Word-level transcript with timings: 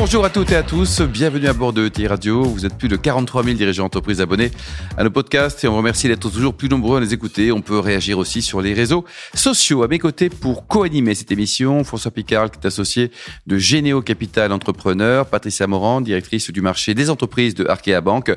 Bonjour 0.00 0.24
à 0.24 0.30
toutes 0.30 0.50
et 0.50 0.56
à 0.56 0.62
tous, 0.62 1.02
bienvenue 1.02 1.46
à 1.46 1.52
bord 1.52 1.74
de 1.74 1.84
ETI 1.84 2.06
Radio. 2.06 2.42
Vous 2.42 2.64
êtes 2.64 2.74
plus 2.74 2.88
de 2.88 2.96
43 2.96 3.44
000 3.44 3.54
dirigeants 3.54 3.82
d'entreprise 3.82 4.22
abonnés 4.22 4.50
à 4.96 5.04
nos 5.04 5.10
podcasts 5.10 5.62
et 5.62 5.68
on 5.68 5.72
vous 5.72 5.76
remercie 5.76 6.08
d'être 6.08 6.30
toujours 6.30 6.54
plus 6.54 6.70
nombreux 6.70 6.96
à 6.96 7.00
les 7.00 7.12
écouter. 7.12 7.52
On 7.52 7.60
peut 7.60 7.78
réagir 7.78 8.16
aussi 8.16 8.40
sur 8.40 8.62
les 8.62 8.72
réseaux 8.72 9.04
sociaux. 9.34 9.82
À 9.82 9.88
mes 9.88 9.98
côtés 9.98 10.30
pour 10.30 10.66
co-animer 10.66 11.14
cette 11.14 11.30
émission, 11.32 11.84
François 11.84 12.10
Picard, 12.10 12.50
qui 12.50 12.58
est 12.58 12.66
associé 12.66 13.10
de 13.46 13.58
Généo 13.58 14.00
Capital 14.00 14.52
Entrepreneur, 14.52 15.26
Patricia 15.26 15.66
Morand, 15.66 16.00
directrice 16.00 16.50
du 16.50 16.62
marché 16.62 16.94
des 16.94 17.10
entreprises 17.10 17.54
de 17.54 17.66
Arkea 17.66 18.00
Bank 18.00 18.34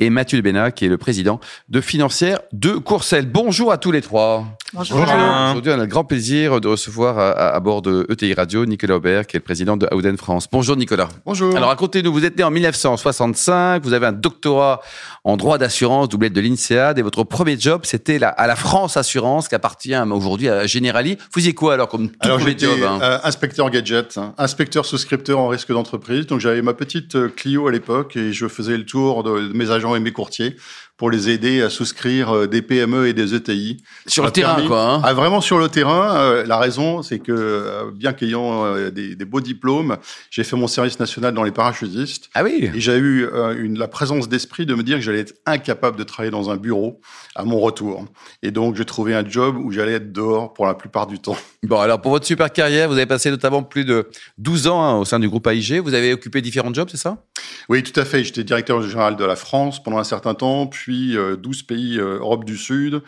et 0.00 0.10
Mathieu 0.10 0.40
Bénat, 0.40 0.72
qui 0.72 0.84
est 0.84 0.88
le 0.88 0.98
président 0.98 1.38
de 1.68 1.80
Financière 1.80 2.40
de 2.52 2.72
Courcelles. 2.72 3.30
Bonjour 3.30 3.70
à 3.70 3.78
tous 3.78 3.92
les 3.92 4.02
trois. 4.02 4.44
Bonjour. 4.72 4.98
Aujourd'hui, 4.98 5.70
on 5.70 5.74
a 5.74 5.76
le 5.76 5.86
grand 5.86 6.02
plaisir 6.02 6.60
de 6.60 6.66
recevoir 6.66 7.20
à, 7.20 7.54
à, 7.54 7.60
bord 7.60 7.82
de 7.82 8.04
ETI 8.10 8.34
Radio 8.34 8.66
Nicolas 8.66 8.96
Aubert, 8.96 9.28
qui 9.28 9.36
est 9.36 9.38
le 9.38 9.44
président 9.44 9.76
de 9.76 9.86
Auden 9.92 10.16
France. 10.16 10.48
Bonjour 10.50 10.74
Nicolas. 10.76 11.03
Bonjour. 11.24 11.56
Alors 11.56 11.68
racontez-nous, 11.68 12.12
vous 12.12 12.24
êtes 12.24 12.36
né 12.36 12.44
en 12.44 12.50
1965, 12.50 13.82
vous 13.82 13.92
avez 13.92 14.06
un 14.06 14.12
doctorat 14.12 14.80
en 15.24 15.36
droit 15.36 15.58
d'assurance, 15.58 16.08
doublette 16.08 16.32
de 16.32 16.40
l'INSEAD, 16.40 16.98
et 16.98 17.02
votre 17.02 17.24
premier 17.24 17.58
job, 17.58 17.82
c'était 17.84 18.22
à 18.22 18.46
la 18.46 18.56
France 18.56 18.96
Assurance, 18.96 19.48
qui 19.48 19.54
appartient 19.54 19.96
aujourd'hui 19.96 20.48
à 20.48 20.66
Generali. 20.66 21.16
Vous 21.16 21.40
faisiez 21.40 21.54
quoi 21.54 21.74
alors 21.74 21.88
comme 21.88 22.08
tout 22.08 22.16
alors, 22.20 22.38
premier 22.38 22.58
job 22.58 22.78
hein? 22.86 22.98
euh, 23.02 23.18
Inspecteur 23.24 23.70
gadget, 23.70 24.18
hein, 24.18 24.34
inspecteur 24.38 24.84
souscripteur 24.84 25.38
en 25.38 25.48
risque 25.48 25.72
d'entreprise. 25.72 26.26
Donc 26.26 26.40
j'avais 26.40 26.62
ma 26.62 26.74
petite 26.74 27.16
euh, 27.16 27.28
Clio 27.28 27.68
à 27.68 27.72
l'époque 27.72 28.16
et 28.16 28.32
je 28.32 28.48
faisais 28.48 28.76
le 28.76 28.84
tour 28.84 29.22
de, 29.22 29.52
mes 29.54 29.70
agents 29.70 29.96
et 29.96 30.00
mes 30.00 30.12
courtiers 30.12 30.56
pour 30.96 31.10
les 31.10 31.28
aider 31.28 31.60
à 31.60 31.70
souscrire 31.70 32.34
euh, 32.34 32.46
des 32.46 32.62
PME 32.62 33.08
et 33.08 33.12
des 33.12 33.34
ETI. 33.34 33.82
Sur 34.06 34.24
le 34.24 34.30
terrain, 34.30 34.54
permis, 34.54 34.68
quoi. 34.68 34.94
Hein 34.94 35.00
ah, 35.02 35.12
vraiment 35.12 35.40
sur 35.40 35.58
le 35.58 35.68
terrain. 35.68 36.16
Euh, 36.16 36.46
la 36.46 36.56
raison, 36.56 37.02
c'est 37.02 37.18
que 37.18 37.32
euh, 37.32 37.90
bien 37.92 38.12
qu'ayant 38.12 38.74
des, 38.90 39.16
des, 39.16 39.24
beaux 39.24 39.40
diplômes, 39.40 39.96
j'ai 40.30 40.44
fait 40.44 40.56
mon 40.56 40.68
service 40.68 40.93
national 40.98 41.34
dans 41.34 41.42
les 41.42 41.52
parachutistes. 41.52 42.30
Ah 42.34 42.42
oui. 42.44 42.70
Et 42.74 42.80
j'ai 42.80 42.96
eu 42.96 43.24
euh, 43.26 43.54
une, 43.58 43.78
la 43.78 43.88
présence 43.88 44.28
d'esprit 44.28 44.66
de 44.66 44.74
me 44.74 44.82
dire 44.82 44.96
que 44.96 45.02
j'allais 45.02 45.20
être 45.20 45.34
incapable 45.46 45.96
de 45.96 46.04
travailler 46.04 46.30
dans 46.30 46.50
un 46.50 46.56
bureau 46.56 47.00
à 47.34 47.44
mon 47.44 47.60
retour. 47.60 48.04
Et 48.42 48.50
donc, 48.50 48.76
j'ai 48.76 48.84
trouvé 48.84 49.14
un 49.14 49.28
job 49.28 49.56
où 49.56 49.72
j'allais 49.72 49.94
être 49.94 50.12
dehors 50.12 50.52
pour 50.52 50.66
la 50.66 50.74
plupart 50.74 51.06
du 51.06 51.18
temps. 51.18 51.36
Bon, 51.64 51.80
alors 51.80 51.98
pour 51.98 52.10
votre 52.10 52.26
super 52.26 52.52
carrière, 52.52 52.90
vous 52.90 52.96
avez 52.96 53.06
passé 53.06 53.30
notamment 53.30 53.62
plus 53.62 53.86
de 53.86 54.10
12 54.36 54.66
ans 54.66 54.84
hein, 54.84 54.98
au 54.98 55.06
sein 55.06 55.18
du 55.18 55.30
groupe 55.30 55.46
AIG. 55.46 55.78
Vous 55.78 55.94
avez 55.94 56.12
occupé 56.12 56.42
différents 56.42 56.74
jobs, 56.74 56.88
c'est 56.90 56.98
ça? 56.98 57.24
Oui, 57.70 57.82
tout 57.82 57.98
à 57.98 58.04
fait. 58.04 58.22
J'étais 58.22 58.44
directeur 58.44 58.82
général 58.82 59.16
de 59.16 59.24
la 59.24 59.34
France 59.34 59.82
pendant 59.82 59.96
un 59.96 60.04
certain 60.04 60.34
temps, 60.34 60.66
puis 60.66 61.16
euh, 61.16 61.36
12 61.36 61.62
pays 61.62 61.98
euh, 61.98 62.18
Europe 62.18 62.44
du 62.44 62.58
Sud. 62.58 63.00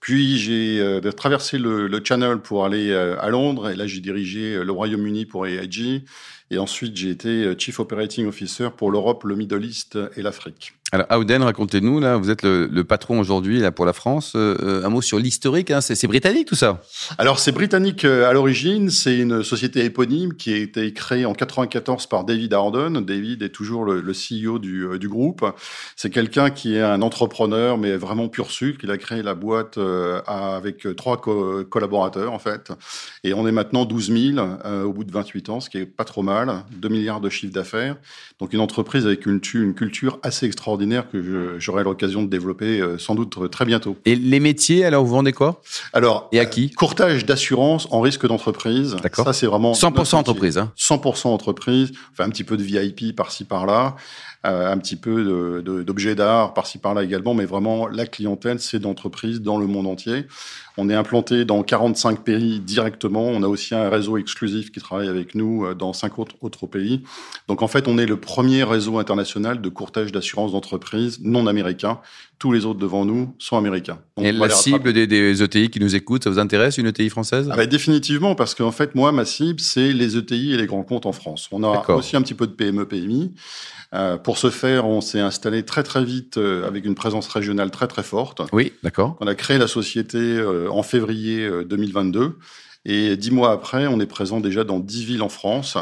Puis 0.00 0.38
j'ai 0.38 0.80
euh, 0.80 1.00
traversé 1.12 1.58
le, 1.58 1.86
le, 1.86 2.00
Channel 2.02 2.38
pour 2.38 2.64
aller 2.64 2.90
euh, 2.90 3.20
à 3.20 3.28
Londres, 3.28 3.68
et 3.70 3.76
là 3.76 3.86
j'ai 3.86 4.00
dirigé 4.00 4.64
le 4.64 4.72
Royaume-Uni 4.72 5.26
pour 5.26 5.46
AIG. 5.46 6.04
Et 6.50 6.58
ensuite, 6.58 6.96
j'ai 6.96 7.10
été 7.10 7.54
Chief 7.58 7.78
Operating 7.78 8.26
Officer 8.26 8.70
pour 8.76 8.90
l'Europe, 8.90 9.24
le 9.24 9.36
Middle 9.36 9.64
East 9.64 9.98
et 10.16 10.22
l'Afrique. 10.22 10.79
Alors, 10.92 11.06
Auden, 11.12 11.42
racontez-nous, 11.44 12.00
là, 12.00 12.16
vous 12.16 12.30
êtes 12.30 12.42
le, 12.42 12.82
patron 12.82 13.20
aujourd'hui 13.20 13.60
là 13.60 13.70
pour 13.70 13.84
la 13.84 13.92
France. 13.92 14.32
Euh, 14.34 14.84
un 14.84 14.88
mot 14.88 15.00
sur 15.00 15.20
l'historique, 15.20 15.70
hein, 15.70 15.80
c'est 15.80 16.06
britannique 16.08 16.48
tout 16.48 16.56
ça 16.56 16.82
Alors, 17.16 17.38
c'est 17.38 17.52
britannique 17.52 18.04
euh, 18.04 18.28
à 18.28 18.32
l'origine. 18.32 18.90
C'est 18.90 19.16
une 19.18 19.44
société 19.44 19.84
éponyme 19.84 20.34
qui 20.34 20.52
a 20.52 20.56
été 20.56 20.92
créée 20.92 21.24
en 21.24 21.32
94 21.32 22.08
par 22.08 22.24
David 22.24 22.54
Howden. 22.54 23.04
David 23.04 23.44
est 23.44 23.50
toujours 23.50 23.84
le, 23.84 24.00
CEO 24.12 24.58
du, 24.58 24.82
euh, 24.84 24.98
groupe. 24.98 25.44
C'est 25.94 26.10
quelqu'un 26.10 26.50
qui 26.50 26.74
est 26.74 26.82
un 26.82 27.02
entrepreneur, 27.02 27.78
mais 27.78 27.96
vraiment 27.96 28.28
pur 28.28 28.50
sucre. 28.50 28.80
Il 28.82 28.90
a 28.90 28.98
créé 28.98 29.22
la 29.22 29.34
boîte 29.36 29.78
euh, 29.78 30.20
avec 30.26 30.88
trois 30.96 31.20
co 31.20 31.64
collaborateurs, 31.66 32.32
en 32.32 32.40
fait. 32.40 32.72
Et 33.22 33.32
on 33.32 33.46
est 33.46 33.52
maintenant 33.52 33.84
12 33.84 34.34
000 34.34 34.38
euh, 34.64 34.82
au 34.82 34.92
bout 34.92 35.04
de 35.04 35.12
28 35.12 35.50
ans, 35.50 35.60
ce 35.60 35.70
qui 35.70 35.78
est 35.78 35.86
pas 35.86 36.04
trop 36.04 36.22
mal. 36.22 36.64
2 36.72 36.88
milliards 36.88 37.20
de 37.20 37.28
chiffre 37.28 37.52
d'affaires. 37.52 37.96
Donc, 38.40 38.52
une 38.52 38.60
entreprise 38.60 39.06
avec 39.06 39.24
une 39.24 39.40
culture 39.40 40.18
assez 40.22 40.46
extraordinaire 40.46 40.79
que 41.10 41.56
j'aurai 41.58 41.84
l'occasion 41.84 42.22
de 42.22 42.28
développer 42.28 42.80
euh, 42.80 42.98
sans 42.98 43.14
doute 43.14 43.50
très 43.50 43.64
bientôt. 43.64 43.96
Et 44.04 44.16
les 44.16 44.40
métiers, 44.40 44.84
alors 44.84 45.04
vous 45.04 45.12
vendez 45.14 45.32
quoi? 45.32 45.60
Alors, 45.92 46.28
et 46.32 46.40
à 46.40 46.46
qui? 46.46 46.66
euh, 46.66 46.76
Courtage 46.76 47.24
d'assurance 47.26 47.88
en 47.90 48.00
risque 48.00 48.26
d'entreprise. 48.26 48.96
D'accord. 49.02 49.24
Ça, 49.24 49.32
c'est 49.32 49.46
vraiment 49.46 49.72
100% 49.72 50.16
entreprise. 50.16 50.58
Hein. 50.58 50.72
100% 50.78 51.28
entreprise. 51.28 51.92
Enfin, 52.12 52.24
un 52.24 52.30
petit 52.30 52.44
peu 52.44 52.56
de 52.56 52.62
VIP 52.62 53.14
par-ci 53.14 53.44
par-là. 53.44 53.96
Euh, 54.46 54.72
un 54.72 54.78
petit 54.78 54.96
peu 54.96 55.62
d'objets 55.84 56.14
d'art 56.14 56.54
par-ci 56.54 56.78
par-là 56.78 57.04
également, 57.04 57.34
mais 57.34 57.44
vraiment 57.44 57.86
la 57.86 58.06
clientèle, 58.06 58.58
c'est 58.58 58.78
d'entreprises 58.78 59.42
dans 59.42 59.58
le 59.58 59.66
monde 59.66 59.86
entier. 59.86 60.26
On 60.78 60.88
est 60.88 60.94
implanté 60.94 61.44
dans 61.44 61.62
45 61.62 62.24
pays 62.24 62.58
directement. 62.58 63.24
On 63.24 63.42
a 63.42 63.48
aussi 63.48 63.74
un 63.74 63.90
réseau 63.90 64.16
exclusif 64.16 64.72
qui 64.72 64.80
travaille 64.80 65.08
avec 65.08 65.34
nous 65.34 65.74
dans 65.74 65.92
cinq 65.92 66.18
autres, 66.18 66.36
autres 66.40 66.66
pays. 66.66 67.02
Donc 67.48 67.60
en 67.60 67.68
fait, 67.68 67.86
on 67.86 67.98
est 67.98 68.06
le 68.06 68.16
premier 68.16 68.62
réseau 68.62 68.98
international 68.98 69.60
de 69.60 69.68
courtage 69.68 70.10
d'assurance 70.10 70.52
d'entreprise 70.52 71.20
non 71.22 71.46
américain. 71.46 72.00
Tous 72.40 72.50
les 72.50 72.64
autres 72.64 72.80
devant 72.80 73.04
nous 73.04 73.34
sont 73.38 73.56
américains. 73.56 73.98
Donc, 74.16 74.26
Et 74.26 74.32
la 74.32 74.50
cible 74.50 74.92
des, 74.92 75.06
des, 75.06 75.42
ETI 75.42 75.70
qui 75.70 75.78
nous 75.78 75.94
écoutent, 75.94 76.24
ça 76.24 76.30
vous 76.30 76.40
intéresse 76.40 76.78
une 76.78 76.86
ETI 76.86 77.08
française? 77.08 77.48
Ah 77.52 77.56
bah, 77.56 77.66
Définitivement, 77.66 78.34
parce 78.34 78.56
qu'en 78.56 78.72
fait, 78.72 78.94
moi, 78.94 79.12
ma 79.12 79.24
cible, 79.24 79.60
c'est 79.60 79.92
les 79.92 80.16
ETI 80.16 80.54
et 80.54 80.56
les 80.56 80.66
grands 80.66 80.82
comptes 80.82 81.06
en 81.06 81.12
France. 81.12 81.48
On 81.52 81.62
a 81.62 81.88
aussi 81.90 82.16
un 82.16 82.22
petit 82.22 82.34
peu 82.34 82.48
de 82.48 82.52
PME, 82.52 82.86
PMI. 82.88 83.32
Euh, 83.92 84.16
pour 84.16 84.38
ce 84.38 84.50
faire, 84.50 84.86
on 84.86 85.00
s'est 85.00 85.20
installé 85.20 85.64
très 85.64 85.82
très 85.82 86.04
vite 86.04 86.38
euh, 86.38 86.66
avec 86.66 86.84
une 86.84 86.94
présence 86.94 87.26
régionale 87.28 87.70
très 87.70 87.88
très 87.88 88.02
forte. 88.02 88.40
Oui, 88.52 88.72
d'accord. 88.82 89.16
On 89.20 89.26
a 89.26 89.34
créé 89.34 89.58
la 89.58 89.66
société 89.66 90.18
euh, 90.18 90.70
en 90.70 90.82
février 90.82 91.48
2022 91.66 92.38
et 92.84 93.16
dix 93.16 93.30
mois 93.30 93.52
après, 93.52 93.86
on 93.86 94.00
est 94.00 94.06
présent 94.06 94.40
déjà 94.40 94.64
dans 94.64 94.78
dix 94.78 95.04
villes 95.04 95.22
en 95.22 95.28
France. 95.28 95.76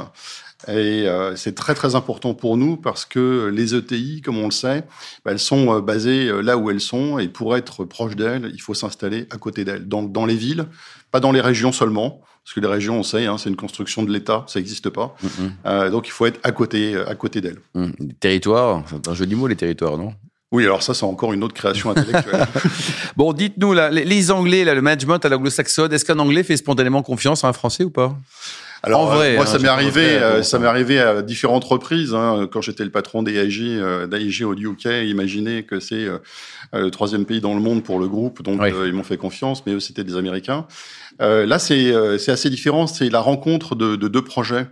Et 0.67 1.07
euh, 1.07 1.37
c'est 1.37 1.55
très 1.55 1.75
très 1.75 1.95
important 1.95 2.35
pour 2.35 2.57
nous 2.57 2.77
parce 2.77 3.05
que 3.05 3.51
les 3.55 3.77
ETI, 3.77 4.23
comme 4.23 4.39
on 4.39 4.47
le 4.47 4.51
sait, 4.51 4.85
bah, 5.25 5.31
elles 5.31 5.39
sont 5.39 5.79
basées 5.81 6.31
là 6.43 6.57
où 6.57 6.71
elles 6.71 6.81
sont 6.81 7.19
et 7.21 7.29
pour 7.29 7.57
être 7.57 7.85
proche 7.85 8.17
d'elles, 8.17 8.51
il 8.53 8.61
faut 8.61 8.75
s'installer 8.75 9.27
à 9.31 9.37
côté 9.37 9.65
d'elles, 9.65 9.87
dans, 9.87 10.03
dans 10.03 10.27
les 10.27 10.35
villes, 10.35 10.67
pas 11.13 11.21
dans 11.21 11.33
les 11.33 11.41
régions 11.41 11.71
seulement. 11.73 12.21
Parce 12.45 12.55
que 12.55 12.61
les 12.61 12.67
régions, 12.67 12.99
on 12.99 13.03
sait, 13.03 13.27
hein, 13.27 13.37
c'est 13.37 13.51
une 13.51 13.57
construction 13.57 14.03
de 14.05 14.11
l'État, 14.11 14.45
ça 14.49 14.59
n'existe 14.59 14.89
pas. 14.89 15.15
Mm 15.23 15.27
-hmm. 15.27 15.51
euh, 15.67 15.91
donc 15.91 16.09
il 16.09 16.13
faut 16.13 16.25
être 16.25 16.41
à 16.43 16.51
côté, 16.51 16.97
à 16.97 17.15
côté 17.15 17.43
d'elles. 17.43 17.61
Mm. 17.75 17.91
Les 18.01 18.15
territoires, 18.15 18.85
c'est 18.89 19.07
un 19.07 19.15
joli 19.15 19.35
mot, 19.35 19.47
les 19.49 19.57
territoires, 19.57 19.99
non? 19.99 20.15
Oui, 20.51 20.65
alors 20.65 20.83
ça, 20.83 20.95
c'est 20.95 21.05
encore 21.05 21.35
une 21.35 21.45
autre 21.45 21.53
création 21.53 21.91
intellectuelle. 21.91 22.47
bon, 23.17 23.35
dites-nous, 23.35 23.75
là, 23.75 23.91
les 23.91 24.31
Anglais, 24.31 24.65
là, 24.65 24.75
le 24.75 24.81
management 24.81 25.23
à 25.27 25.29
l'anglo-saxonne, 25.29 25.93
est-ce 25.93 26.07
qu'un 26.07 26.19
Anglais 26.19 26.43
fait 26.43 26.57
spontanément 26.57 27.03
confiance 27.03 27.45
à 27.45 27.49
un 27.49 27.53
Français 27.53 27.85
ou 27.85 27.91
pas? 27.91 28.17
Alors, 28.83 29.01
en 29.01 29.07
vrai, 29.07 29.35
moi, 29.35 29.43
hein, 29.43 29.47
ça 29.47 29.59
m'est 29.59 29.69
arrivé, 29.69 30.03
euh, 30.03 30.43
ça 30.43 30.59
m'est 30.59 30.67
arrivé 30.67 31.01
à 31.01 31.23
différentes 31.23 31.65
reprises. 31.65 32.15
Hein, 32.15 32.49
quand 32.51 32.61
j'étais 32.61 32.85
le 32.85 32.91
patron 32.91 33.23
d'AIG, 33.23 33.61
euh, 33.63 34.07
d'AIG 34.07 34.45
au 34.45 34.55
UK, 34.55 34.87
imaginez 35.05 35.65
que 35.65 35.81
c'est 35.81 36.05
euh, 36.05 36.19
le 36.73 36.91
troisième 36.91 37.25
pays 37.25 37.41
dans 37.41 37.55
le 37.55 37.61
monde 37.61 37.83
pour 37.83 37.99
le 37.99 38.09
groupe, 38.09 38.43
donc 38.43 38.61
oui. 38.61 38.71
ils 38.87 38.93
m'ont 38.93 39.03
fait 39.03 39.17
confiance, 39.17 39.65
mais 39.67 39.73
eux, 39.73 39.81
c'était 39.81 40.05
des 40.05 40.17
Américains. 40.17 40.67
là, 41.19 41.59
c'est 41.59 41.93
assez 42.29 42.51
différent. 42.51 42.87
C'est 42.87 43.11
la 43.11 43.21
rencontre 43.21 43.75
de, 43.75 43.97
de 43.97 44.09
deux 44.09 44.23
projets. 44.23 44.67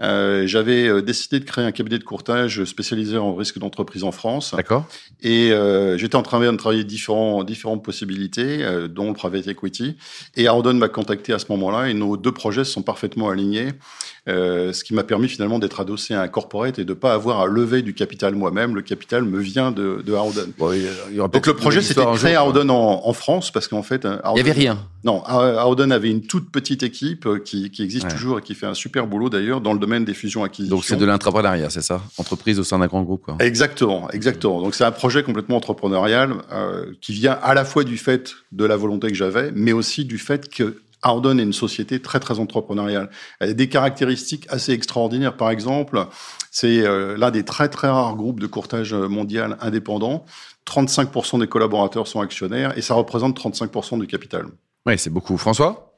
Euh, 0.00 0.46
j'avais 0.46 0.88
euh, 0.88 1.02
décidé 1.02 1.38
de 1.38 1.44
créer 1.44 1.64
un 1.64 1.70
cabinet 1.70 1.98
de 1.98 2.04
courtage 2.04 2.64
spécialisé 2.64 3.16
en 3.16 3.34
risque 3.34 3.58
d'entreprise 3.58 4.02
en 4.02 4.10
France. 4.10 4.54
D'accord. 4.54 4.86
Et 5.22 5.52
euh, 5.52 5.96
j'étais 5.96 6.16
en 6.16 6.22
train 6.22 6.40
de 6.40 6.56
travailler 6.56 6.84
différents, 6.84 7.44
différentes 7.44 7.84
possibilités, 7.84 8.64
euh, 8.64 8.88
dont 8.88 9.08
le 9.08 9.14
private 9.14 9.46
equity. 9.46 9.96
Et 10.36 10.48
Ardon 10.48 10.74
m'a 10.74 10.88
contacté 10.88 11.32
à 11.32 11.38
ce 11.38 11.46
moment-là 11.50 11.88
et 11.90 11.94
nos 11.94 12.16
deux 12.16 12.32
projets 12.32 12.64
sont 12.64 12.82
parfaitement 12.82 13.30
alignés. 13.30 13.68
Euh, 14.26 14.72
ce 14.72 14.84
qui 14.84 14.94
m'a 14.94 15.04
permis 15.04 15.28
finalement 15.28 15.58
d'être 15.58 15.80
adossé 15.80 16.14
à 16.14 16.22
un 16.22 16.28
corporate 16.28 16.78
et 16.78 16.86
de 16.86 16.94
pas 16.94 17.12
avoir 17.12 17.40
à 17.40 17.46
lever 17.46 17.82
du 17.82 17.92
capital 17.92 18.34
moi-même. 18.34 18.74
Le 18.74 18.80
capital 18.80 19.22
me 19.22 19.38
vient 19.38 19.70
de, 19.70 20.02
de 20.02 20.14
Howden. 20.14 20.52
Bon, 20.56 20.72
Donc 21.28 21.46
le 21.46 21.54
projet 21.54 21.82
c'était 21.82 22.04
créer 22.14 22.34
Howden 22.34 22.70
en, 22.70 23.06
en, 23.06 23.12
France 23.12 23.50
parce 23.50 23.68
qu'en 23.68 23.82
fait 23.82 24.06
Howden, 24.06 24.22
il 24.34 24.38
y 24.38 24.40
avait 24.40 24.52
rien. 24.52 24.78
Non, 25.04 25.22
Howden 25.26 25.92
avait 25.92 26.10
une 26.10 26.22
toute 26.22 26.50
petite 26.50 26.82
équipe 26.82 27.28
qui, 27.44 27.70
qui 27.70 27.82
existe 27.82 28.06
ouais. 28.06 28.12
toujours 28.12 28.38
et 28.38 28.42
qui 28.42 28.54
fait 28.54 28.64
un 28.64 28.72
super 28.72 29.06
boulot 29.06 29.28
d'ailleurs 29.28 29.60
dans 29.60 29.74
le 29.74 29.78
domaine 29.78 30.06
des 30.06 30.14
fusions 30.14 30.42
acquisitions. 30.42 30.74
Donc 30.74 30.86
c'est 30.86 30.96
de 30.96 31.04
l'entrepreneuriat, 31.04 31.68
c'est 31.68 31.82
ça? 31.82 32.00
Entreprise 32.16 32.58
au 32.58 32.64
sein 32.64 32.78
d'un 32.78 32.86
grand 32.86 33.02
groupe. 33.02 33.22
Quoi. 33.24 33.36
Exactement, 33.40 34.10
exactement. 34.10 34.62
Donc 34.62 34.74
c'est 34.74 34.84
un 34.84 34.92
projet 34.92 35.22
complètement 35.22 35.58
entrepreneurial 35.58 36.36
euh, 36.50 36.86
qui 37.02 37.12
vient 37.12 37.38
à 37.42 37.52
la 37.52 37.66
fois 37.66 37.84
du 37.84 37.98
fait 37.98 38.34
de 38.52 38.64
la 38.64 38.76
volonté 38.76 39.08
que 39.08 39.14
j'avais, 39.14 39.52
mais 39.54 39.72
aussi 39.72 40.06
du 40.06 40.16
fait 40.16 40.48
que 40.48 40.78
Howden 41.04 41.38
est 41.38 41.44
une 41.44 41.52
société 41.52 42.00
très 42.00 42.18
très 42.18 42.40
entrepreneuriale. 42.40 43.10
Elle 43.40 43.50
a 43.50 43.54
des 43.54 43.68
caractéristiques 43.68 44.46
assez 44.48 44.72
extraordinaires. 44.72 45.36
Par 45.36 45.50
exemple, 45.50 46.06
c'est 46.50 46.84
euh, 46.84 47.16
l'un 47.16 47.30
des 47.30 47.44
très 47.44 47.68
très 47.68 47.88
rares 47.88 48.16
groupes 48.16 48.40
de 48.40 48.46
courtage 48.46 48.94
mondial 48.94 49.56
indépendant. 49.60 50.24
35% 50.66 51.40
des 51.40 51.46
collaborateurs 51.46 52.06
sont 52.06 52.20
actionnaires 52.20 52.76
et 52.76 52.82
ça 52.82 52.94
représente 52.94 53.38
35% 53.38 54.00
du 54.00 54.06
capital. 54.06 54.46
Oui, 54.86 54.98
c'est 54.98 55.10
beaucoup. 55.10 55.36
François? 55.36 55.94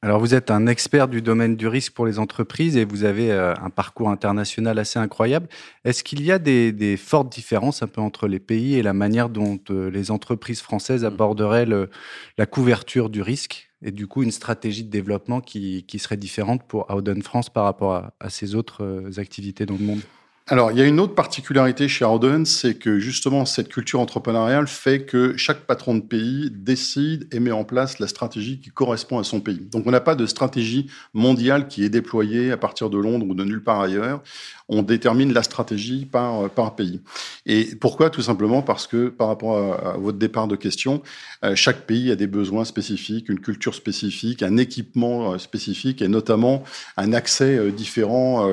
Alors 0.00 0.20
vous 0.20 0.32
êtes 0.32 0.52
un 0.52 0.68
expert 0.68 1.08
du 1.08 1.22
domaine 1.22 1.56
du 1.56 1.66
risque 1.66 1.92
pour 1.92 2.06
les 2.06 2.20
entreprises 2.20 2.76
et 2.76 2.84
vous 2.84 3.02
avez 3.02 3.32
euh, 3.32 3.52
un 3.60 3.68
parcours 3.68 4.10
international 4.10 4.78
assez 4.78 5.00
incroyable. 5.00 5.48
Est-ce 5.84 6.04
qu'il 6.04 6.22
y 6.22 6.30
a 6.30 6.38
des, 6.38 6.96
fortes 6.96 7.32
différences 7.32 7.82
un 7.82 7.88
peu 7.88 8.00
entre 8.00 8.28
les 8.28 8.38
pays 8.38 8.76
et 8.76 8.82
la 8.82 8.92
manière 8.92 9.28
dont 9.28 9.58
euh, 9.70 9.90
les 9.90 10.12
entreprises 10.12 10.60
françaises 10.60 11.04
aborderaient 11.04 11.66
la 11.66 12.46
couverture 12.46 13.10
du 13.10 13.22
risque? 13.22 13.67
Et 13.82 13.92
du 13.92 14.06
coup 14.06 14.22
une 14.22 14.30
stratégie 14.30 14.84
de 14.84 14.90
développement 14.90 15.40
qui, 15.40 15.84
serait 15.98 16.16
différente 16.16 16.62
pour 16.66 16.90
Howden 16.90 17.22
France 17.22 17.50
par 17.50 17.64
rapport 17.64 17.94
à, 17.94 18.14
à 18.20 18.30
ses 18.30 18.54
autres 18.54 18.84
euh, 18.84 19.10
activités 19.18 19.66
dans 19.66 19.76
le 19.76 19.84
monde? 19.84 20.00
Alors, 20.50 20.72
il 20.72 20.78
y 20.78 20.80
a 20.80 20.86
une 20.86 20.98
autre 20.98 21.14
particularité 21.14 21.88
chez 21.88 22.06
Howden, 22.06 22.46
c'est 22.46 22.74
que 22.74 22.98
justement, 22.98 23.44
cette 23.44 23.68
culture 23.68 24.00
entrepreneuriale 24.00 24.66
fait 24.66 25.04
que 25.04 25.36
chaque 25.36 25.66
patron 25.66 25.94
de 25.94 26.00
pays 26.00 26.50
décide 26.50 27.28
et 27.34 27.38
met 27.38 27.50
en 27.50 27.64
place 27.64 27.98
la 27.98 28.06
stratégie 28.06 28.58
qui 28.58 28.70
correspond 28.70 29.18
à 29.18 29.24
son 29.24 29.40
pays. 29.40 29.68
Donc, 29.70 29.86
on 29.86 29.90
n'a 29.90 30.00
pas 30.00 30.14
de 30.14 30.24
stratégie 30.24 30.90
mondiale 31.12 31.68
qui 31.68 31.84
est 31.84 31.90
déployée 31.90 32.50
à 32.50 32.56
partir 32.56 32.88
de 32.88 32.96
Londres 32.96 33.26
ou 33.28 33.34
de 33.34 33.44
nulle 33.44 33.62
part 33.62 33.82
ailleurs 33.82 34.22
on 34.68 34.82
détermine 34.82 35.32
la 35.32 35.42
stratégie 35.42 36.04
par, 36.04 36.44
euh, 36.44 36.48
par 36.48 36.76
pays. 36.76 37.00
Et 37.46 37.74
pourquoi? 37.80 38.10
Tout 38.10 38.22
simplement 38.22 38.62
parce 38.62 38.86
que 38.86 39.08
par 39.08 39.28
rapport 39.28 39.56
à, 39.56 39.96
votre 39.96 40.18
départ 40.18 40.46
de 40.46 40.56
question, 40.56 41.02
euh, 41.44 41.54
chaque 41.54 41.86
pays 41.86 42.10
a 42.10 42.16
des 42.16 42.26
besoins 42.26 42.64
spécifiques, 42.64 43.28
une 43.28 43.40
culture 43.40 43.74
spécifique, 43.74 44.42
un 44.42 44.56
équipement 44.58 45.32
euh, 45.32 45.38
spécifique 45.38 46.02
et 46.02 46.08
notamment 46.08 46.64
un 46.96 47.12
accès 47.12 47.70
différent 47.72 48.46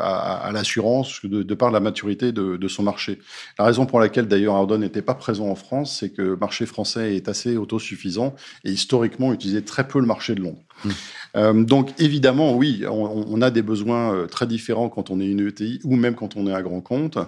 à, 0.00 0.50
l'assurance 0.52 1.21
de, 1.28 1.54
par 1.54 1.70
la 1.70 1.80
maturité 1.80 2.32
de, 2.32 2.68
son 2.68 2.82
marché. 2.82 3.18
La 3.58 3.64
raison 3.64 3.86
pour 3.86 4.00
laquelle 4.00 4.28
d'ailleurs 4.28 4.54
Ardon 4.54 4.78
n'était 4.78 5.02
pas 5.02 5.14
présent 5.14 5.48
en 5.48 5.54
France, 5.54 5.98
c'est 5.98 6.10
que 6.10 6.22
le 6.22 6.36
marché 6.36 6.66
français 6.66 7.16
est 7.16 7.28
assez 7.28 7.56
autosuffisant 7.56 8.34
et 8.64 8.70
historiquement 8.70 9.32
utilisait 9.32 9.62
très 9.62 9.86
peu 9.86 10.00
le 10.00 10.06
marché 10.06 10.34
de 10.34 10.40
Londres. 10.40 10.62
Mmh. 10.84 10.90
Euh, 11.34 11.64
donc 11.64 11.98
évidemment, 11.98 12.54
oui, 12.54 12.84
on, 12.88 13.40
a 13.40 13.50
des 13.50 13.62
besoins 13.62 14.14
euh, 14.14 14.26
très 14.26 14.46
différents 14.46 14.88
quand 14.88 15.10
on 15.10 15.18
est 15.18 15.26
une 15.26 15.46
ETI 15.46 15.80
ou 15.84 15.96
même 15.96 16.14
quand 16.14 16.36
on 16.36 16.46
est 16.46 16.52
un 16.52 16.60
grand 16.62 16.80
compte. 16.80 17.18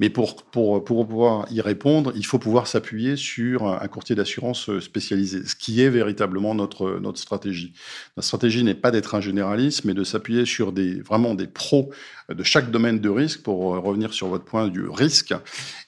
Mais 0.00 0.08
pour, 0.08 0.42
pour, 0.44 0.84
pour 0.84 1.06
pouvoir 1.06 1.46
y 1.50 1.60
répondre, 1.60 2.12
il 2.16 2.24
faut 2.24 2.38
pouvoir 2.38 2.66
s'appuyer 2.66 3.16
sur 3.16 3.66
un 3.66 3.88
courtier 3.88 4.14
d'assurance 4.14 4.68
euh, 4.70 4.80
spécialisé, 4.80 5.44
ce 5.46 5.54
qui 5.54 5.82
est 5.82 5.90
véritablement 5.90 6.54
notre, 6.54 6.98
notre 7.00 7.18
stratégie. 7.18 7.74
Notre 8.16 8.26
stratégie 8.26 8.64
n'est 8.64 8.74
pas 8.74 8.90
d'être 8.90 9.14
un 9.14 9.20
généraliste, 9.20 9.84
mais 9.84 9.94
de 9.94 10.04
s'appuyer 10.04 10.46
sur 10.46 10.72
des, 10.72 11.00
vraiment 11.00 11.34
des 11.34 11.46
pros 11.46 11.90
de 12.32 12.42
chaque 12.42 12.70
domaine 12.70 13.00
de 13.00 13.08
risque 13.08 13.42
pour 13.42 13.58
revenir 13.82 14.14
sur 14.14 14.28
votre 14.28 14.44
point 14.44 14.68
du 14.68 14.88
risque. 14.88 15.34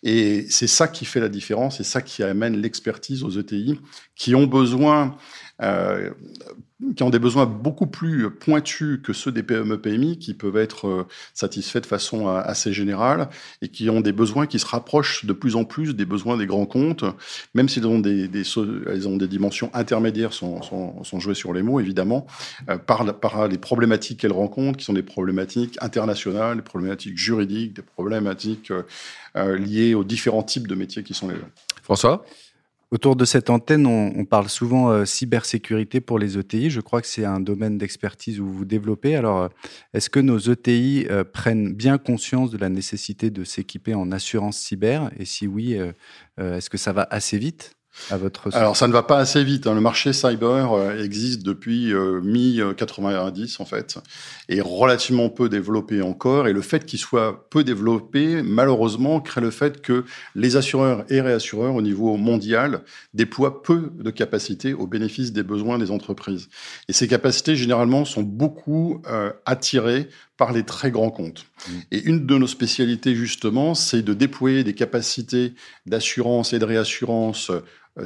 Et 0.02 0.46
c'est 0.50 0.66
ça 0.66 0.88
qui 0.88 1.06
fait 1.06 1.20
la 1.20 1.28
différence, 1.28 1.78
c'est 1.78 1.84
ça 1.84 2.02
qui 2.02 2.22
amène 2.22 2.61
l'expertise 2.61 3.22
aux 3.22 3.31
ETI 3.31 3.78
qui 4.16 4.34
ont 4.34 4.46
besoin 4.46 5.16
euh, 5.62 6.10
qui 6.96 7.02
ont 7.04 7.10
des 7.10 7.20
besoins 7.20 7.46
beaucoup 7.46 7.86
plus 7.86 8.28
pointus 8.30 8.98
que 9.02 9.12
ceux 9.12 9.30
des 9.30 9.42
PME-PMI, 9.42 10.18
qui 10.18 10.34
peuvent 10.34 10.56
être 10.56 10.88
euh, 10.88 11.06
satisfaits 11.32 11.80
de 11.80 11.86
façon 11.86 12.28
euh, 12.28 12.40
assez 12.44 12.72
générale, 12.72 13.28
et 13.62 13.68
qui 13.68 13.88
ont 13.88 14.00
des 14.00 14.12
besoins 14.12 14.46
qui 14.46 14.58
se 14.58 14.66
rapprochent 14.66 15.24
de 15.24 15.32
plus 15.32 15.54
en 15.54 15.64
plus 15.64 15.94
des 15.94 16.04
besoins 16.04 16.36
des 16.36 16.46
grands 16.46 16.66
comptes, 16.66 17.04
même 17.54 17.68
s'ils 17.68 17.86
ont 17.86 18.00
des, 18.00 18.26
des, 18.26 18.42
elles 18.88 19.08
ont 19.08 19.16
des 19.16 19.28
dimensions 19.28 19.70
intermédiaires, 19.72 20.32
sont, 20.32 20.60
sont, 20.62 21.04
sont 21.04 21.20
jouées 21.20 21.34
sur 21.34 21.52
les 21.52 21.62
mots, 21.62 21.78
évidemment, 21.78 22.26
par, 22.86 23.18
par 23.18 23.48
les 23.48 23.58
problématiques 23.58 24.20
qu'elles 24.20 24.32
rencontrent, 24.32 24.78
qui 24.78 24.84
sont 24.84 24.92
des 24.92 25.02
problématiques 25.02 25.78
internationales, 25.80 26.56
des 26.56 26.62
problématiques 26.62 27.16
juridiques, 27.16 27.76
des 27.76 27.82
problématiques 27.82 28.72
liées 29.34 29.94
aux 29.94 30.04
différents 30.04 30.42
types 30.42 30.66
de 30.66 30.74
métiers 30.74 31.02
qui 31.02 31.14
sont 31.14 31.28
les 31.28 31.36
François? 31.84 32.24
Autour 32.90 33.16
de 33.16 33.25
cette 33.25 33.50
antenne, 33.50 33.86
on, 33.86 34.25
parle 34.25 34.48
souvent 34.48 34.90
euh, 34.90 35.04
cybersécurité 35.04 36.00
pour 36.00 36.19
les 36.19 36.38
ETI. 36.38 36.70
Je 36.70 36.81
crois 36.81 37.00
que 37.00 37.06
c'est 37.06 37.25
un 37.25 37.40
domaine 37.40 37.78
d'expertise 37.78 38.40
où 38.40 38.46
vous 38.46 38.64
développez. 38.64 39.16
Alors, 39.16 39.42
euh, 39.42 39.48
est-ce 39.94 40.10
que 40.10 40.20
nos 40.20 40.38
ETI 40.38 41.06
euh, 41.10 41.25
prennent 41.25 41.72
bien 41.72 41.98
conscience 41.98 42.50
de 42.50 42.58
la 42.58 42.69
nécessité 42.69 43.31
de 43.31 43.44
s'équiper 43.44 43.94
en 43.94 44.12
assurance 44.12 44.58
cyber? 44.58 45.10
Et 45.19 45.25
si 45.25 45.46
oui, 45.46 45.76
est-ce 46.38 46.70
que 46.70 46.78
ça 46.78 46.92
va 46.92 47.06
assez 47.10 47.38
vite? 47.38 47.75
Votre 48.11 48.55
Alors 48.55 48.76
ça 48.76 48.88
ne 48.88 48.93
va 48.93 49.02
pas 49.02 49.19
assez 49.19 49.43
vite. 49.44 49.67
Hein. 49.67 49.75
Le 49.75 49.81
marché 49.81 50.12
cyber 50.12 50.73
euh, 50.73 51.02
existe 51.02 51.43
depuis 51.43 51.93
euh, 51.93 52.20
mi-90 52.23 53.61
en 53.61 53.64
fait, 53.64 53.99
et 54.49 54.61
relativement 54.61 55.29
peu 55.29 55.49
développé 55.49 56.02
encore. 56.02 56.49
Et 56.49 56.52
le 56.52 56.61
fait 56.61 56.85
qu'il 56.85 56.99
soit 56.99 57.49
peu 57.50 57.64
développé, 57.64 58.43
malheureusement, 58.43 59.20
crée 59.20 59.41
le 59.41 59.50
fait 59.50 59.81
que 59.81 60.05
les 60.35 60.56
assureurs 60.56 61.05
et 61.08 61.20
réassureurs 61.20 61.75
au 61.75 61.82
niveau 61.82 62.17
mondial 62.17 62.82
déploient 63.14 63.62
peu 63.62 63.93
de 63.99 64.11
capacités 64.11 64.75
au 64.75 64.87
bénéfice 64.87 65.32
des 65.32 65.43
besoins 65.43 65.79
des 65.79 65.90
entreprises. 65.90 66.49
Et 66.88 66.93
ces 66.93 67.08
capacités 67.08 67.56
généralement 67.56 68.05
sont 68.05 68.23
beaucoup 68.23 69.02
euh, 69.06 69.32
attirées 69.47 70.08
par 70.37 70.52
les 70.52 70.64
très 70.64 70.90
grands 70.90 71.11
comptes. 71.11 71.47
Mmh. 71.69 71.73
Et 71.93 72.02
une 72.02 72.26
de 72.26 72.38
nos 72.38 72.47
spécialités, 72.47 73.14
justement, 73.14 73.75
c'est 73.75 74.02
de 74.02 74.14
déployer 74.14 74.64
des 74.64 74.75
capacités 74.75 75.55
d'assurance 75.87 76.52
et 76.52 76.58
de 76.58 76.64
réassurance 76.64 77.52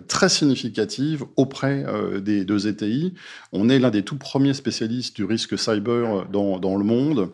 très 0.07 0.29
significative 0.29 1.25
auprès 1.37 1.85
euh, 1.87 2.21
des 2.21 2.45
deux 2.45 2.69
ETI. 2.69 3.15
On 3.53 3.71
est 3.71 3.79
l'un 3.79 3.91
des 3.91 4.03
tout 4.03 4.17
premiers 4.17 4.53
spécialistes 4.53 5.17
du 5.17 5.25
risque 5.25 5.59
cyber 5.59 6.27
dans, 6.31 6.59
dans 6.59 6.77
le 6.77 6.85
monde. 6.85 7.31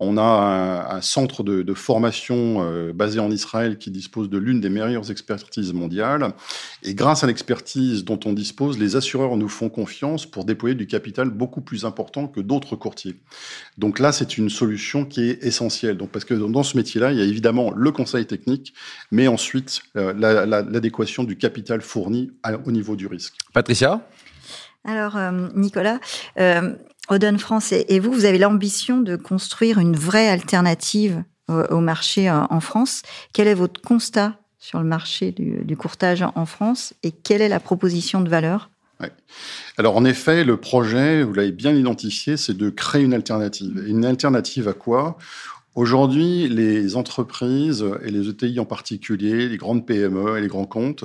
On 0.00 0.16
a 0.16 0.88
un, 0.90 1.00
centre 1.02 1.42
de, 1.42 1.74
formation 1.74 2.64
euh, 2.64 2.92
basé 2.94 3.20
en 3.20 3.30
Israël 3.30 3.76
qui 3.76 3.90
dispose 3.90 4.30
de 4.30 4.38
l'une 4.38 4.60
des 4.60 4.70
meilleures 4.70 5.10
expertises 5.10 5.74
mondiales. 5.74 6.32
Et 6.82 6.94
grâce 6.94 7.24
à 7.24 7.26
l'expertise 7.26 8.04
dont 8.04 8.18
on 8.24 8.32
dispose, 8.32 8.78
les 8.78 8.96
assureurs 8.96 9.36
nous 9.36 9.48
font 9.48 9.68
confiance 9.68 10.24
pour 10.24 10.44
déployer 10.46 10.74
du 10.74 10.86
capital 10.86 11.28
beaucoup 11.28 11.60
plus 11.60 11.84
important 11.84 12.26
que 12.26 12.40
d'autres 12.40 12.74
courtiers. 12.74 13.16
Donc 13.76 13.98
là, 13.98 14.12
c'est 14.12 14.38
une 14.38 14.48
solution 14.48 15.04
qui 15.04 15.28
est 15.28 15.44
essentielle. 15.44 15.98
Donc 15.98 16.10
parce 16.10 16.24
que 16.24 16.34
dans 16.34 16.62
ce 16.62 16.76
métier-là, 16.76 17.12
il 17.12 17.18
y 17.18 17.22
a 17.22 17.24
évidemment 17.24 17.70
le 17.76 17.92
conseil 17.92 18.24
technique, 18.26 18.72
mais 19.10 19.28
ensuite 19.28 19.82
l'adéquation 19.94 21.24
du 21.24 21.36
capital 21.36 21.82
fourni 21.82 21.97
au 22.04 22.70
niveau 22.70 22.96
du 22.96 23.06
risque. 23.06 23.34
Patricia 23.52 24.06
Alors, 24.84 25.16
euh, 25.16 25.48
Nicolas, 25.54 26.00
euh, 26.38 26.74
Oden 27.08 27.38
France 27.38 27.72
et, 27.72 27.98
vous, 28.00 28.12
vous 28.12 28.24
avez 28.24 28.38
l'ambition 28.38 29.00
de 29.00 29.16
construire 29.16 29.78
une 29.78 29.96
vraie 29.96 30.28
alternative 30.28 31.22
au, 31.48 31.80
marché 31.80 32.28
euh, 32.28 32.40
en 32.50 32.60
France. 32.60 33.02
Quel 33.32 33.48
est 33.48 33.54
votre 33.54 33.80
constat 33.80 34.38
sur 34.58 34.78
le 34.80 34.84
marché 34.84 35.32
du, 35.32 35.76
courtage 35.76 36.24
en 36.34 36.46
France 36.46 36.94
et 37.02 37.12
quelle 37.12 37.40
est 37.40 37.48
la 37.48 37.60
proposition 37.60 38.20
de 38.20 38.28
valeur? 38.28 38.70
Alors 39.76 39.96
en 39.96 40.04
effet, 40.04 40.42
le 40.42 40.56
projet, 40.56 41.22
vous 41.22 41.32
l'avez 41.32 41.52
bien 41.52 41.72
identifié, 41.72 42.36
c'est 42.36 42.56
de 42.56 42.68
créer 42.68 43.04
une 43.04 43.14
alternative. 43.14 43.84
Une 43.86 44.04
alternative 44.04 44.66
à 44.66 44.72
quoi? 44.72 45.16
Aujourd'hui, 45.78 46.48
les 46.48 46.96
entreprises 46.96 47.86
et 48.02 48.10
les 48.10 48.28
ETI 48.28 48.58
en 48.58 48.64
particulier, 48.64 49.48
les 49.48 49.56
grandes 49.56 49.86
PME 49.86 50.36
et 50.36 50.40
les 50.40 50.48
grands 50.48 50.66
comptes 50.66 51.04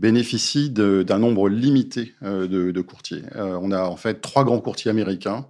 bénéficient 0.00 0.70
d'un 0.70 1.18
nombre 1.20 1.48
limité 1.48 2.14
euh, 2.24 2.48
de, 2.48 2.80
courtiers. 2.80 3.22
Euh, 3.36 3.56
on 3.62 3.70
a 3.70 3.84
en 3.84 3.94
fait 3.94 4.20
trois 4.20 4.42
grands 4.42 4.58
courtiers 4.58 4.90
américains 4.90 5.46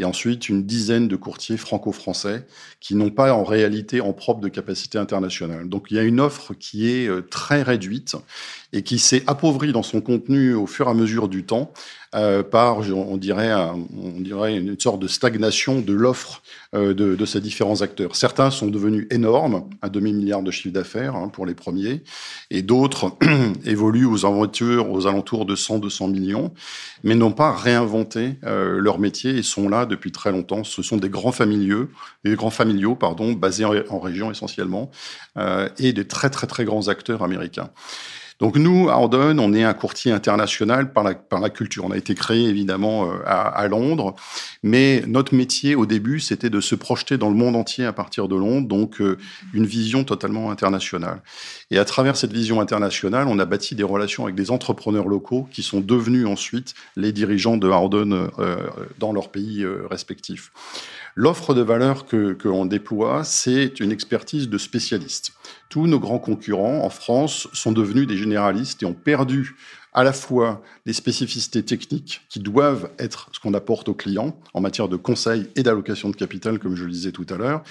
et 0.00 0.04
ensuite 0.04 0.48
une 0.48 0.64
dizaine 0.64 1.08
de 1.08 1.16
courtiers 1.16 1.58
franco-français 1.58 2.46
qui 2.80 2.94
n'ont 2.94 3.10
pas 3.10 3.34
en 3.34 3.44
réalité 3.44 4.00
en 4.00 4.14
propre 4.14 4.40
de 4.40 4.48
capacité 4.48 4.96
internationale. 4.96 5.68
Donc 5.68 5.88
il 5.90 5.96
y 5.96 6.00
a 6.00 6.02
une 6.02 6.20
offre 6.20 6.54
qui 6.54 6.90
est 6.90 7.06
euh, 7.06 7.20
très 7.20 7.62
réduite 7.62 8.16
et 8.72 8.82
qui 8.82 8.98
s'est 8.98 9.22
appauvrie 9.26 9.72
dans 9.72 9.82
son 9.82 10.00
contenu 10.00 10.54
au 10.54 10.66
fur 10.66 10.86
et 10.86 10.90
à 10.90 10.94
mesure 10.94 11.28
du 11.28 11.44
temps 11.44 11.72
euh, 12.14 12.42
par, 12.42 12.78
on 12.78 13.16
dirait, 13.16 13.52
on 13.52 14.20
dirait 14.20 14.56
une 14.56 14.78
sorte 14.80 15.00
de 15.00 15.06
stagnation 15.06 15.80
de 15.80 15.92
l'offre 15.92 16.42
euh, 16.74 16.92
de, 16.92 17.14
de, 17.14 17.24
ces 17.24 17.40
différents 17.40 17.82
acteurs. 17.82 18.16
Certains 18.16 18.50
sont 18.50 18.66
devenus 18.66 19.06
énormes, 19.10 19.68
un 19.82 19.88
demi-milliard 19.88 20.42
de 20.42 20.50
chiffre 20.50 20.74
d'affaires 20.74 21.14
hein, 21.14 21.28
pour 21.28 21.46
les 21.46 21.54
premiers, 21.54 22.02
et 22.50 22.62
d'autres 22.62 23.16
évoluent 23.64 24.06
aux 24.06 24.26
aventures 24.26 24.90
aux 24.90 25.06
alentours 25.06 25.46
de 25.46 25.54
100-200 25.54 26.10
millions, 26.10 26.52
mais 27.04 27.14
n'ont 27.14 27.30
pas 27.30 27.54
réinventé 27.54 28.36
leur 28.42 28.98
métier 28.98 29.38
et 29.38 29.42
sont 29.42 29.68
là 29.68 29.86
depuis 29.90 30.12
très 30.12 30.32
longtemps. 30.32 30.64
Ce 30.64 30.82
sont 30.82 30.96
des 30.96 31.10
grands 31.10 31.32
familiaux, 31.32 31.88
basés 33.34 33.66
en, 33.66 33.74
en 33.90 33.98
région 33.98 34.30
essentiellement, 34.30 34.90
euh, 35.36 35.68
et 35.78 35.92
des 35.92 36.06
très 36.06 36.30
très 36.30 36.46
très 36.46 36.64
grands 36.64 36.88
acteurs 36.88 37.22
américains. 37.22 37.70
Donc 38.40 38.56
nous, 38.56 38.88
à 38.88 38.94
Ardon, 38.94 39.38
on 39.38 39.52
est 39.52 39.64
un 39.64 39.74
courtier 39.74 40.12
international 40.12 40.92
par 40.92 41.04
la, 41.04 41.14
par 41.14 41.40
la 41.40 41.50
culture. 41.50 41.84
On 41.84 41.90
a 41.90 41.96
été 41.96 42.14
créé 42.14 42.48
évidemment 42.48 43.04
euh, 43.04 43.18
à, 43.26 43.48
à 43.48 43.68
Londres, 43.68 44.14
mais 44.62 45.02
notre 45.06 45.34
métier 45.34 45.74
au 45.74 45.84
début, 45.84 46.20
c'était 46.20 46.48
de 46.48 46.60
se 46.60 46.74
projeter 46.74 47.18
dans 47.18 47.28
le 47.28 47.34
monde 47.34 47.54
entier 47.54 47.84
à 47.84 47.92
partir 47.92 48.28
de 48.28 48.36
Londres, 48.36 48.66
donc 48.66 49.00
euh, 49.00 49.18
une 49.52 49.66
vision 49.66 50.04
totalement 50.04 50.50
internationale. 50.50 51.22
Et 51.70 51.78
à 51.78 51.84
travers 51.84 52.16
cette 52.16 52.32
vision 52.32 52.60
internationale, 52.60 53.28
on 53.28 53.38
a 53.38 53.44
bâti 53.44 53.74
des 53.74 53.82
relations 53.82 54.24
avec 54.24 54.36
des 54.36 54.50
entrepreneurs 54.50 55.06
locaux 55.06 55.46
qui 55.52 55.62
sont 55.62 55.80
devenus 55.80 56.26
ensuite 56.26 56.74
les 56.96 57.12
dirigeants 57.12 57.58
de 57.58 57.68
Ardon 57.68 58.30
euh, 58.38 58.56
dans 58.98 59.12
leurs 59.12 59.30
pays 59.30 59.66
respectifs. 59.90 60.50
L'offre 61.14 61.54
de 61.54 61.62
valeur 61.62 62.06
que, 62.06 62.32
que 62.32 62.48
l'on 62.48 62.66
déploie, 62.66 63.24
c'est 63.24 63.80
une 63.80 63.92
expertise 63.92 64.48
de 64.48 64.58
spécialistes. 64.58 65.32
Tous 65.68 65.86
nos 65.86 65.98
grands 65.98 66.18
concurrents 66.18 66.84
en 66.84 66.90
France 66.90 67.48
sont 67.52 67.72
devenus 67.72 68.06
des 68.06 68.16
généralistes 68.16 68.82
et 68.82 68.86
ont 68.86 68.94
perdu 68.94 69.56
à 69.92 70.04
la 70.04 70.12
fois 70.12 70.62
les 70.86 70.92
spécificités 70.92 71.64
techniques 71.64 72.22
qui 72.28 72.38
doivent 72.38 72.90
être 72.98 73.28
ce 73.32 73.40
qu'on 73.40 73.54
apporte 73.54 73.88
aux 73.88 73.94
clients 73.94 74.38
en 74.54 74.60
matière 74.60 74.88
de 74.88 74.96
conseil 74.96 75.48
et 75.56 75.62
d'allocation 75.62 76.10
de 76.10 76.16
capital, 76.16 76.58
comme 76.58 76.76
je 76.76 76.84
le 76.84 76.90
disais 76.90 77.12
tout 77.12 77.26
à 77.28 77.36
l'heure, 77.36 77.62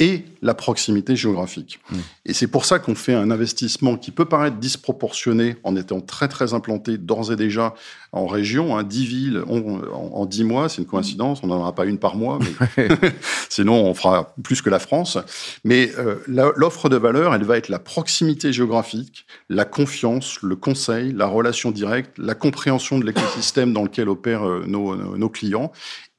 et 0.00 0.24
la 0.42 0.54
proximité 0.54 1.14
géographique. 1.14 1.78
Mmh. 1.90 1.96
Et 2.24 2.32
c'est 2.32 2.46
pour 2.46 2.64
ça 2.64 2.78
qu'on 2.78 2.94
fait 2.94 3.12
un 3.12 3.30
investissement 3.30 3.96
qui 3.96 4.10
peut 4.10 4.24
paraître 4.24 4.56
disproportionné 4.56 5.56
en 5.62 5.76
étant 5.76 6.00
très 6.00 6.26
très 6.26 6.54
implanté 6.54 6.96
d'ores 6.96 7.30
et 7.30 7.36
déjà 7.36 7.74
en 8.12 8.26
région, 8.26 8.76
hein, 8.76 8.82
10 8.82 9.04
villes 9.04 9.44
en, 9.46 10.26
10 10.26 10.44
mois, 10.44 10.68
c'est 10.68 10.78
une 10.78 10.86
coïncidence, 10.86 11.40
on 11.44 11.46
n'en 11.46 11.58
aura 11.58 11.74
pas 11.74 11.84
une 11.84 11.98
par 11.98 12.16
mois, 12.16 12.38
mais 12.76 12.88
sinon 13.48 13.74
on 13.74 13.94
fera 13.94 14.34
plus 14.42 14.62
que 14.62 14.70
la 14.70 14.80
France. 14.80 15.18
Mais 15.64 15.92
euh, 15.98 16.16
l'offre 16.26 16.88
de 16.88 16.96
valeur, 16.96 17.34
elle 17.34 17.44
va 17.44 17.56
être 17.56 17.68
la 17.68 17.78
proximité 17.78 18.52
géographique, 18.52 19.26
la 19.48 19.64
confiance, 19.64 20.40
le 20.42 20.56
conseil, 20.56 21.12
la 21.12 21.26
relation 21.26 21.70
directe, 21.70 22.18
la 22.18 22.34
compréhension 22.34 22.98
de 22.98 23.04
l'écosystème 23.04 23.72
dans 23.72 23.82
lequel 23.82 24.08
opèrent 24.08 24.48
euh, 24.48 24.64
nos, 24.66 24.96
nos 24.96 25.28
clients 25.28 25.70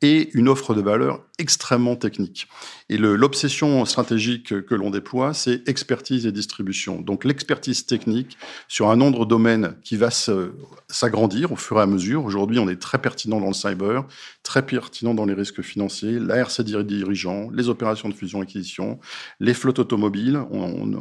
et 0.01 0.29
une 0.33 0.49
offre 0.49 0.73
de 0.73 0.81
valeur 0.81 1.23
extrêmement 1.37 1.95
technique. 1.95 2.47
Et 2.89 2.97
l'obsession 2.97 3.85
stratégique 3.85 4.65
que 4.65 4.75
l'on 4.75 4.89
déploie, 4.89 5.33
c'est 5.33 5.67
expertise 5.67 6.25
et 6.25 6.31
distribution. 6.31 7.01
Donc 7.01 7.23
l'expertise 7.23 7.85
technique 7.85 8.37
sur 8.67 8.89
un 8.89 8.95
nombre 8.95 9.25
de 9.25 9.29
domaines 9.29 9.75
qui 9.83 9.97
va 9.97 10.09
s'agrandir 10.11 11.51
au 11.51 11.55
fur 11.55 11.77
et 11.79 11.81
à 11.81 11.85
mesure. 11.85 12.25
Aujourd'hui, 12.25 12.59
on 12.59 12.67
est 12.67 12.79
très 12.79 12.99
pertinent 12.99 13.39
dans 13.39 13.47
le 13.47 13.53
cyber, 13.53 14.05
très 14.43 14.65
pertinent 14.65 15.13
dans 15.13 15.25
les 15.25 15.33
risques 15.33 15.61
financiers, 15.61 16.19
la 16.19 16.37
RC 16.37 16.63
dirigeant, 16.63 17.49
les 17.51 17.69
opérations 17.69 18.09
de 18.09 18.13
fusion-acquisition, 18.13 18.99
les 19.39 19.53
flottes 19.53 19.79
automobiles. 19.79 20.39
On, 20.51 20.93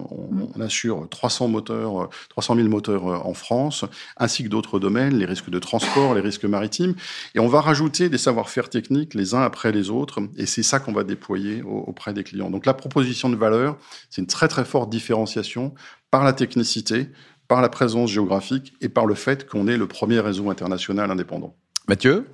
on, 0.56 0.60
assure 0.60 1.08
300 1.08 1.48
moteurs, 1.48 2.10
300 2.28 2.56
000 2.56 2.68
moteurs 2.68 3.26
en 3.26 3.34
France, 3.34 3.84
ainsi 4.16 4.44
que 4.44 4.48
d'autres 4.48 4.78
domaines, 4.78 5.16
les 5.16 5.24
risques 5.24 5.50
de 5.50 5.58
transport, 5.58 6.14
les 6.14 6.20
risques 6.20 6.44
maritimes. 6.44 6.94
Et 7.34 7.40
on 7.40 7.48
va 7.48 7.60
rajouter 7.60 8.08
des 8.08 8.18
savoir-faire 8.18 8.68
techniques 8.68 8.89
les 8.90 9.34
uns 9.34 9.42
après 9.42 9.72
les 9.72 9.90
autres 9.90 10.20
et 10.36 10.46
c'est 10.46 10.62
ça 10.62 10.80
qu'on 10.80 10.92
va 10.92 11.04
déployer 11.04 11.62
auprès 11.62 12.12
des 12.12 12.24
clients. 12.24 12.50
Donc 12.50 12.66
la 12.66 12.74
proposition 12.74 13.30
de 13.30 13.36
valeur, 13.36 13.76
c'est 14.10 14.20
une 14.20 14.26
très 14.26 14.48
très 14.48 14.64
forte 14.64 14.90
différenciation 14.90 15.74
par 16.10 16.24
la 16.24 16.32
technicité, 16.32 17.08
par 17.48 17.60
la 17.60 17.68
présence 17.68 18.10
géographique 18.10 18.74
et 18.80 18.88
par 18.88 19.06
le 19.06 19.14
fait 19.14 19.48
qu'on 19.48 19.68
est 19.68 19.76
le 19.76 19.86
premier 19.86 20.20
réseau 20.20 20.50
international 20.50 21.10
indépendant. 21.10 21.54
Mathieu? 21.88 22.26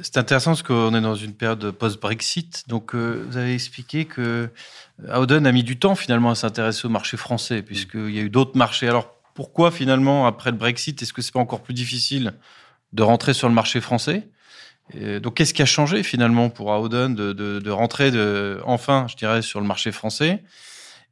C'est 0.00 0.16
intéressant 0.16 0.52
parce 0.52 0.62
qu'on 0.62 0.94
est 0.94 1.00
dans 1.02 1.14
une 1.14 1.34
période 1.34 1.70
post-Brexit. 1.70 2.64
Donc, 2.66 2.94
euh, 2.94 3.26
vous 3.28 3.36
avez 3.36 3.52
expliqué 3.52 4.06
que 4.06 4.48
Howden 5.06 5.46
a 5.46 5.52
mis 5.52 5.62
du 5.62 5.78
temps 5.78 5.94
finalement 5.94 6.30
à 6.30 6.34
s'intéresser 6.34 6.86
au 6.86 6.88
marché 6.88 7.18
français, 7.18 7.62
puisqu'il 7.62 8.10
y 8.10 8.18
a 8.18 8.22
eu 8.22 8.30
d'autres 8.30 8.56
marchés. 8.56 8.88
Alors, 8.88 9.14
pourquoi 9.34 9.70
finalement, 9.70 10.26
après 10.26 10.50
le 10.50 10.56
Brexit, 10.56 11.00
est-ce 11.02 11.12
que 11.12 11.20
c'est 11.20 11.32
pas 11.32 11.40
encore 11.40 11.62
plus 11.62 11.74
difficile 11.74 12.32
de 12.94 13.02
rentrer 13.02 13.34
sur 13.34 13.48
le 13.48 13.54
marché 13.54 13.82
français? 13.82 14.28
Donc, 15.20 15.34
qu'est-ce 15.34 15.54
qui 15.54 15.62
a 15.62 15.66
changé 15.66 16.02
finalement 16.02 16.50
pour 16.50 16.66
Auden 16.66 17.14
de, 17.14 17.32
de, 17.32 17.60
de, 17.60 17.70
rentrer 17.70 18.10
de, 18.10 18.60
enfin, 18.64 19.06
je 19.08 19.16
dirais, 19.16 19.40
sur 19.40 19.60
le 19.60 19.66
marché 19.66 19.90
français? 19.90 20.42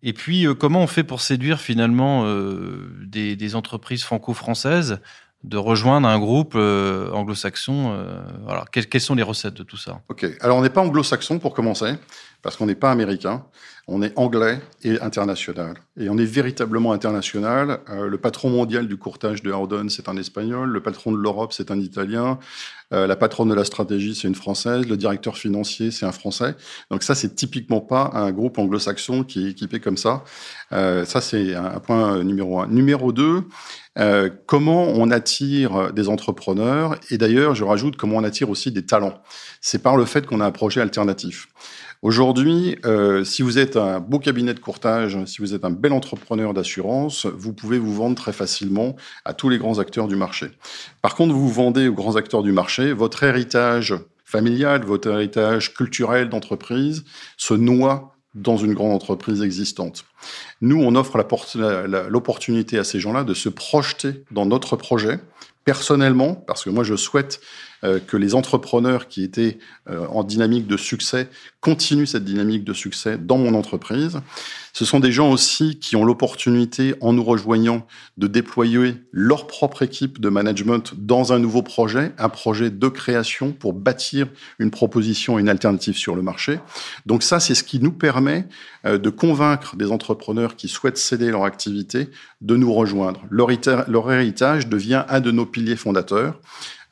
Et 0.03 0.12
puis, 0.12 0.47
euh, 0.47 0.55
comment 0.55 0.81
on 0.81 0.87
fait 0.87 1.05
pour 1.05 1.21
séduire 1.21 1.61
finalement 1.61 2.25
euh, 2.25 2.91
des, 3.05 3.37
des, 3.37 3.55
entreprises 3.55 4.03
franco-françaises 4.03 5.00
de 5.45 5.57
rejoindre 5.57 6.07
un 6.07 6.19
groupe 6.19 6.53
euh, 6.55 7.11
anglo-saxon. 7.12 7.99
Quelles, 8.73 8.89
quelles, 8.89 9.00
sont 9.00 9.15
les 9.15 9.23
recettes 9.23 9.55
de 9.55 9.62
tout 9.62 9.79
ça? 9.79 10.03
Ok, 10.09 10.27
alors 10.41 10.59
on 10.59 10.62
n'est 10.62 10.71
pas 10.71 10.83
anglo-saxon 10.83 11.39
pour 11.39 11.55
commencer, 11.55 11.95
parce 12.43 12.57
qu'on 12.57 12.67
n'est 12.67 12.75
pas 12.75 12.91
américain. 12.91 13.45
On 13.92 14.02
est 14.02 14.16
anglais 14.16 14.61
et 14.85 15.00
international. 15.00 15.75
Et 15.99 16.09
on 16.09 16.16
est 16.16 16.25
véritablement 16.25 16.92
international. 16.92 17.80
Euh, 17.90 18.06
le 18.06 18.18
patron 18.18 18.49
mondial 18.49 18.87
du 18.87 18.97
courtage 18.97 19.42
de 19.42 19.50
Howden, 19.50 19.90
c'est 19.90 20.09
un 20.09 20.16
espagnol. 20.16 20.68
Le 20.68 20.80
patron 20.80 21.11
de 21.11 21.16
l'Europe, 21.16 21.52
c'est 21.52 21.73
un 21.73 21.80
italien. 21.80 22.38
Euh, 22.92 23.09
la 23.09 23.16
patronne 23.16 23.49
de 23.49 23.54
la 23.54 23.64
stratégie, 23.64 24.14
c'est 24.14 24.28
une 24.28 24.37
française. 24.37 24.87
Le 24.87 24.97
directeur 24.97 25.37
financier, 25.37 25.90
c'est 25.90 26.06
un 26.06 26.12
français. 26.12 26.54
Donc 26.92 27.02
ça, 27.02 27.16
c'est 27.16 27.35
typiquement 27.35 27.80
pas 27.80 28.12
un 28.14 28.30
groupe 28.30 28.59
anglo-saxon 28.59 29.25
qui 29.25 29.44
est 29.44 29.50
équipé 29.50 29.80
comme 29.80 29.97
ça. 29.97 30.23
Euh, 30.70 31.04
ça, 31.04 31.20
c'est 31.20 31.56
un 31.56 31.80
point 31.80 32.23
numéro 32.23 32.61
un. 32.61 32.68
Numéro 32.68 33.11
deux, 33.11 33.42
comment 34.47 34.85
on 34.85 35.11
attire 35.11 35.92
des 35.92 36.09
entrepreneurs? 36.09 36.97
Et 37.11 37.18
d'ailleurs, 37.18 37.56
je 37.56 37.64
rajoute 37.64 37.97
comment 37.97 38.18
on 38.18 38.25
attire 38.25 38.50
aussi 38.50 38.70
des 38.70 38.87
talents. 38.87 39.20
C'est 39.61 39.82
par 39.82 39.97
le 39.97 40.04
fait 40.04 40.26
qu'on 40.26 40.40
a 40.40 40.47
un 40.47 40.52
projet 40.52 40.80
alternatif. 40.80 41.49
Aujourd'hui, 42.02 42.78
euh, 42.87 43.25
si 43.25 43.42
vous 43.42 43.59
êtes 43.59 43.76
un 43.76 44.00
beau 44.00 44.19
cabinet 44.19 44.54
de 44.54 44.59
courtage, 44.59 45.23
si 45.26 45.42
vous 45.42 45.52
êtes 45.52 45.66
un 45.66 45.71
bel 45.71 45.92
entrepreneur 45.92 46.54
d'assurance, 46.54 47.26
vous 47.26 47.52
pouvez 47.52 47.78
vous 47.78 47.95
vendre 47.95 48.16
très 48.16 48.33
facilement 48.33 48.97
à 49.26 49.35
tous 49.35 49.50
les 49.50 49.59
grands 49.59 49.78
acteurs 49.78 50.09
du 50.09 50.16
marché. 50.16 50.47
Par 51.02 51.14
contre, 51.14 51.35
vous 51.35 51.50
vendez 51.50 51.88
aux 51.88 51.92
grands 51.92 52.16
acteurs 52.16 52.42
du 52.42 52.52
marché, 52.52 52.95
votre 52.95 53.23
héritage 53.23 53.95
familial, 54.25 54.83
votre 54.87 55.09
héritage 55.09 55.75
culturel 55.75 56.30
d'entreprise 56.30 57.04
se 57.37 57.52
noie 57.52 58.14
dans 58.35 58.57
une 58.57 58.73
grande 58.73 58.92
entreprise 58.92 59.42
existante. 59.42 60.07
Nous, 60.62 60.80
on 60.80 60.95
offre 60.95 61.19
l'opportunité 62.09 62.78
à 62.78 62.85
ces 62.85 62.99
gens-là 62.99 63.25
de 63.25 63.35
se 63.35 63.50
projeter 63.50 64.25
dans 64.30 64.47
notre 64.47 64.76
projet 64.76 65.21
personnellement, 65.66 66.35
parce 66.35 66.64
que 66.64 66.71
moi, 66.71 66.85
je 66.85 66.97
souhaite 66.97 67.42
que 67.83 68.17
les 68.17 68.35
entrepreneurs 68.35 69.09
qui 69.09 69.23
étaient 69.23 69.59
euh, 69.89 70.07
en 70.09 70.23
dynamique 70.23 70.67
de 70.67 70.77
succès 70.77 71.29
continuent 71.61 72.07
cette 72.07 72.25
dynamique 72.25 72.65
de 72.65 72.73
succès 72.73 73.19
dans 73.19 73.39
mon 73.39 73.55
entreprise. 73.55 74.21
Ce 74.73 74.85
sont 74.85 75.01
des 75.01 75.11
gens 75.11 75.31
aussi 75.31 75.79
qui 75.79 75.97
ont 75.97 76.05
l'opportunité, 76.05 76.95
en 77.01 77.13
nous 77.13 77.25
rejoignant, 77.25 77.87
de 78.19 78.27
déployer 78.27 78.95
leur 79.11 79.47
propre 79.47 79.83
équipe 79.83 80.21
de 80.21 80.29
management 80.29 80.93
dans 80.97 81.33
un 81.33 81.39
nouveau 81.39 81.63
projet, 81.63 82.13
un 82.19 82.29
projet 82.29 82.71
de 82.71 82.89
création 82.89 83.53
pour 83.53 83.73
bâtir 83.73 84.29
une 84.59 84.71
proposition 84.71 85.39
et 85.39 85.41
une 85.41 85.49
alternative 85.49 85.97
sur 85.97 86.15
le 86.15 86.23
marché. 86.23 86.61
Donc 87.07 87.23
ça, 87.23 87.41
c'est 87.41 87.55
ce 87.55 87.65
qui 87.65 87.81
nous 87.81 87.93
permet 87.93 88.47
euh, 88.87 88.99
de 88.99 89.11
convaincre 89.11 89.77
des 89.77 89.91
entrepreneurs 89.91 90.57
qui 90.57 90.69
souhaitent 90.69 90.99
céder 90.99 91.31
leur 91.31 91.45
activité 91.45 92.09
de 92.41 92.57
nous 92.57 92.73
rejoindre. 92.73 93.23
Leur 93.31 93.51
héritage 94.13 94.69
devient 94.69 95.05
un 95.09 95.21
de 95.21 95.31
nos 95.31 95.47
piliers 95.47 95.77
fondateurs. 95.77 96.39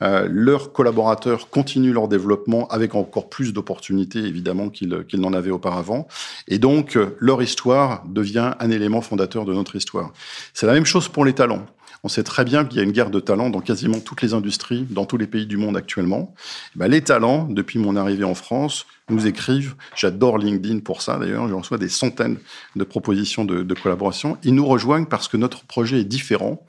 Euh, 0.02 0.28
leurs 0.30 0.72
collaborateurs 0.72 1.50
continuent 1.50 1.92
leur 1.92 2.08
développement 2.08 2.68
avec 2.68 2.94
encore 2.94 3.28
plus 3.28 3.52
d'opportunités, 3.52 4.20
évidemment, 4.20 4.68
qu'ils 4.68 5.04
n'en 5.14 5.32
avaient 5.32 5.50
auparavant. 5.50 6.06
Et 6.46 6.58
donc, 6.58 6.96
euh, 6.96 7.16
leur 7.18 7.42
histoire 7.42 8.04
devient 8.06 8.52
un 8.58 8.70
élément 8.70 9.00
fondateur 9.00 9.44
de 9.44 9.54
notre 9.54 9.76
histoire. 9.76 10.12
C'est 10.54 10.66
la 10.66 10.72
même 10.72 10.86
chose 10.86 11.08
pour 11.08 11.24
les 11.24 11.32
talents. 11.32 11.66
On 12.04 12.08
sait 12.08 12.22
très 12.22 12.44
bien 12.44 12.64
qu'il 12.64 12.78
y 12.78 12.80
a 12.80 12.84
une 12.84 12.92
guerre 12.92 13.10
de 13.10 13.18
talents 13.18 13.50
dans 13.50 13.60
quasiment 13.60 13.98
toutes 13.98 14.22
les 14.22 14.32
industries, 14.32 14.86
dans 14.88 15.04
tous 15.04 15.16
les 15.16 15.26
pays 15.26 15.46
du 15.46 15.56
monde 15.56 15.76
actuellement. 15.76 16.32
Eh 16.76 16.78
ben, 16.78 16.88
les 16.88 17.02
talents, 17.02 17.48
depuis 17.50 17.80
mon 17.80 17.96
arrivée 17.96 18.24
en 18.24 18.36
France, 18.36 18.86
nous 19.10 19.26
écrivent. 19.26 19.74
J'adore 19.96 20.38
LinkedIn 20.38 20.78
pour 20.80 21.02
ça, 21.02 21.18
d'ailleurs. 21.18 21.48
Je 21.48 21.54
reçois 21.54 21.78
des 21.78 21.88
centaines 21.88 22.38
de 22.76 22.84
propositions 22.84 23.44
de, 23.44 23.62
de 23.62 23.74
collaboration. 23.74 24.38
Ils 24.44 24.54
nous 24.54 24.66
rejoignent 24.66 25.06
parce 25.06 25.26
que 25.26 25.36
notre 25.36 25.64
projet 25.64 26.00
est 26.00 26.04
différent. 26.04 26.64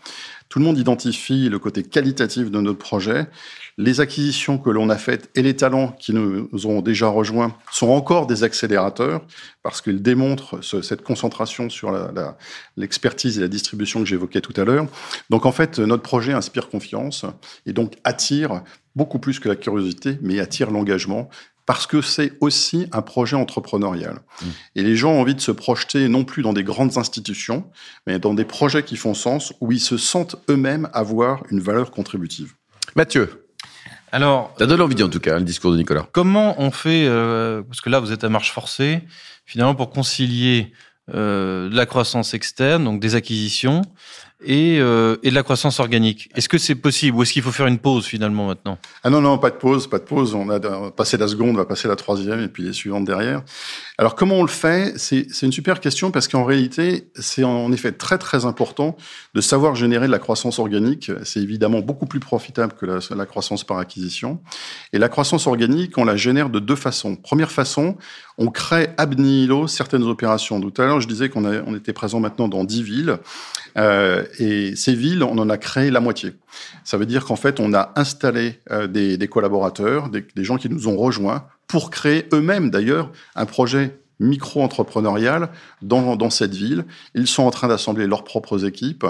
Tout 0.50 0.58
le 0.58 0.66
monde 0.66 0.80
identifie 0.80 1.48
le 1.48 1.60
côté 1.60 1.84
qualitatif 1.84 2.50
de 2.50 2.60
notre 2.60 2.80
projet. 2.80 3.28
Les 3.78 4.02
acquisitions 4.02 4.58
que 4.58 4.72
l'on 4.72 4.90
a 4.90 4.98
faites 4.98 5.30
et 5.36 5.44
les 5.44 5.56
talents 5.56 5.90
qui 6.00 6.12
nous 6.12 6.50
ont 6.66 6.82
déjà 6.82 7.08
rejoints 7.08 7.56
sont 7.72 7.90
encore 7.90 8.26
des 8.26 8.44
accélérateurs 8.44 9.22
parce 9.62 9.80
qu'ils 9.80 10.02
démontrent 10.02 10.62
cette 10.64 11.04
concentration 11.04 11.70
sur 11.70 11.96
l'expertise 12.78 13.38
et 13.38 13.42
la 13.42 13.48
distribution 13.48 14.00
que 14.00 14.08
j'évoquais 14.08 14.42
tout 14.42 14.60
à 14.60 14.66
l'heure. 14.66 14.88
Donc 15.30 15.46
en 15.46 15.52
fait, 15.52 15.78
notre 15.78 16.04
projet 16.04 16.34
inspire 16.34 16.68
confiance 16.68 17.26
et 17.68 17.72
donc 17.72 17.94
attire 18.04 18.64
beaucoup 18.96 19.20
plus 19.20 19.40
que 19.40 19.48
la 19.48 19.56
curiosité, 19.56 20.18
mais 20.24 20.40
attire 20.40 20.72
l'engagement 20.72 21.30
parce 21.70 21.86
que 21.86 22.02
c'est 22.02 22.34
aussi 22.42 22.88
un 22.94 23.04
projet 23.04 23.36
entrepreneurial. 23.36 24.22
Mmh. 24.42 24.46
Et 24.74 24.82
les 24.82 24.96
gens 24.96 25.12
ont 25.12 25.22
envie 25.22 25.36
de 25.36 25.40
se 25.40 25.52
projeter 25.52 26.08
non 26.10 26.24
plus 26.24 26.42
dans 26.42 26.52
des 26.52 26.64
grandes 26.64 26.98
institutions, 26.98 27.64
mais 28.08 28.18
dans 28.18 28.34
des 28.34 28.44
projets 28.44 28.82
qui 28.82 28.98
font 28.98 29.14
sens, 29.14 29.54
où 29.62 29.72
ils 29.72 29.80
se 29.80 29.96
sentent 29.96 30.36
eux-mêmes 30.50 30.90
avoir 30.94 31.44
une 31.52 31.60
valeur 31.60 31.92
contributive. 31.92 32.56
Mathieu 32.96 33.46
alors, 34.12 34.56
ça 34.58 34.66
donne 34.66 34.82
envie 34.82 35.04
en 35.04 35.10
tout 35.10 35.20
cas 35.20 35.38
le 35.38 35.46
discours 35.46 35.72
de 35.72 35.78
Nicolas. 35.78 36.08
Comment 36.12 36.60
on 36.60 36.72
fait 36.72 37.06
euh, 37.06 37.62
parce 37.62 37.80
que 37.80 37.92
là 37.92 38.00
vous 38.00 38.12
êtes 38.12 38.24
à 38.24 38.30
marche 38.30 38.52
forcée 38.52 39.04
finalement 39.46 39.76
pour 39.76 39.92
concilier 39.92 40.74
euh, 41.14 41.70
de 41.70 41.76
la 41.76 41.86
croissance 41.86 42.34
externe, 42.34 42.84
donc 42.84 43.00
des 43.00 43.14
acquisitions, 43.14 43.84
et, 44.46 44.80
euh, 44.80 45.18
et 45.24 45.30
de 45.30 45.36
la 45.36 45.44
croissance 45.44 45.80
organique. 45.80 46.30
Est-ce 46.36 46.48
que 46.48 46.58
c'est 46.58 46.76
possible 46.76 47.18
ou 47.18 47.24
est-ce 47.24 47.34
qu'il 47.34 47.42
faut 47.42 47.52
faire 47.52 47.68
une 47.68 47.80
pause 47.80 48.06
finalement 48.06 48.48
maintenant? 48.48 48.78
Ah 49.04 49.10
non, 49.10 49.22
non, 49.22 49.38
pas 49.38 49.50
de 49.50 49.56
pause, 49.56 49.88
pas 49.88 50.00
de 50.00 50.04
pause. 50.04 50.34
On 50.34 50.50
a 50.50 50.60
passé 50.92 51.18
la 51.18 51.28
seconde, 51.28 51.52
on 51.52 51.58
va 51.58 51.66
passer 51.66 51.88
la 51.88 51.96
troisième 51.96 52.40
et 52.40 52.48
puis 52.48 52.64
les 52.64 52.74
suivantes 52.74 53.06
derrière. 53.06 53.42
Alors 53.98 54.16
comment 54.16 54.36
on 54.36 54.44
le 54.44 54.48
fait? 54.50 54.94
C'est 54.98 55.42
une 55.42 55.52
super 55.52 55.80
question 55.80 56.12
parce 56.12 56.28
qu'en 56.28 56.44
réalité, 56.44 57.10
c'est 57.16 57.44
en 57.44 57.72
effet 57.72 57.92
très 57.92 58.18
très 58.18 58.46
important 58.46 58.96
de 59.34 59.42
savoir 59.42 59.76
générer 59.76 60.08
de 60.08 60.12
la 60.12 60.20
croissance 60.20 60.60
organique. 60.60 61.12
C'est 61.24 61.42
évidemment 61.42 61.82
beaucoup 61.82 62.06
plus 62.06 62.20
profitable 62.20 62.74
que 62.80 62.86
la, 62.86 63.00
la 63.16 63.26
croissance 63.26 63.64
par 63.64 63.78
acquisition. 63.78 64.40
Et 64.94 65.00
la 65.00 65.10
croissance 65.10 65.48
organique, 65.48 65.98
on 65.98 66.06
la 66.06 66.16
génère 66.16 66.50
de 66.50 66.60
deux 66.60 66.76
façons. 66.76 67.16
Première 67.16 67.52
façon, 67.52 67.98
on 68.40 68.48
crée 68.48 68.90
ab 68.98 69.20
nihilo 69.20 69.68
certaines 69.68 70.04
opérations. 70.04 70.60
Tout 70.62 70.82
à 70.82 70.86
l'heure, 70.86 71.02
je 71.02 71.08
disais 71.08 71.28
qu'on 71.28 71.46
on 71.46 71.76
était 71.76 71.94
présent 71.94 72.22
maintenant 72.22 72.48
dans 72.48 72.64
10 72.64 72.82
villes. 72.84 73.18
Euh, 73.78 74.24
et 74.40 74.76
ces 74.78 74.96
villes, 74.96 75.24
on 75.24 75.38
en 75.38 75.50
a 75.50 75.58
créé 75.58 75.92
la 75.92 76.00
moitié. 76.00 76.34
Ça 76.86 76.98
veut 76.98 77.06
dire 77.06 77.26
qu'en 77.26 77.36
fait, 77.36 77.60
on 77.60 77.74
a 77.74 77.92
installé 77.98 78.60
euh, 78.72 78.88
des, 78.88 79.18
des, 79.18 79.28
collaborateurs, 79.28 80.10
des, 80.10 80.26
des 80.36 80.44
gens 80.46 80.58
qui 80.58 80.70
nous 80.70 80.88
ont 80.88 80.96
rejoints 80.96 81.46
pour 81.68 81.92
créer 81.92 82.26
eux-mêmes 82.34 82.72
d'ailleurs 82.72 83.12
un 83.36 83.46
projet 83.46 83.99
micro-entrepreneurial 84.20 85.50
dans, 85.82 86.30
cette 86.30 86.54
ville. 86.54 86.86
Ils 87.16 87.28
sont 87.28 87.44
en 87.44 87.52
train 87.52 87.68
d'assembler 87.68 88.06
leurs 88.06 88.24
propres 88.24 88.66
équipes. 88.66 89.06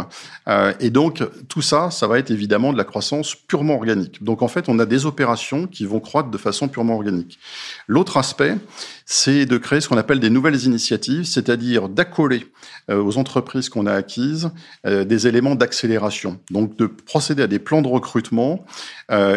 Euh, 0.48 0.74
et 0.80 0.90
donc, 0.90 1.24
tout 1.48 1.62
ça, 1.62 1.92
ça 1.92 2.08
va 2.08 2.20
être 2.20 2.32
évidemment 2.32 2.72
de 2.72 2.78
la 2.78 2.84
croissance 2.84 3.36
purement 3.36 3.76
organique. 3.76 4.24
Donc, 4.24 4.42
en 4.42 4.48
fait, 4.48 4.70
on 4.70 4.80
a 4.80 4.86
des 4.86 5.06
opérations 5.06 5.68
qui 5.68 5.86
vont 5.86 6.00
croître 6.00 6.30
de 6.30 6.38
façon 6.38 6.68
purement 6.68 6.96
organique. 6.96 7.40
L'autre 7.88 8.18
aspect, 8.18 8.56
c'est 9.06 9.46
de 9.46 9.58
créer 9.58 9.82
ce 9.82 9.90
qu'on 9.90 9.98
appelle 9.98 10.20
des 10.20 10.30
nouvelles 10.30 10.64
initiatives, 10.66 11.24
c'est-à-dire 11.24 11.90
d'accoler 11.90 12.46
euh, 12.90 13.02
aux 13.02 13.18
entreprises 13.18 13.70
qu'on 13.70 13.88
a 13.88 13.94
acquises 13.94 14.52
euh, 14.86 15.04
des 15.04 15.28
éléments 15.28 15.56
d'accélération. 15.56 16.40
Donc, 16.52 16.78
de 16.78 16.86
procéder 16.86 17.44
à 17.44 17.48
des 17.48 17.60
plans 17.60 17.82
de 17.82 17.88
recrutement 17.88 18.66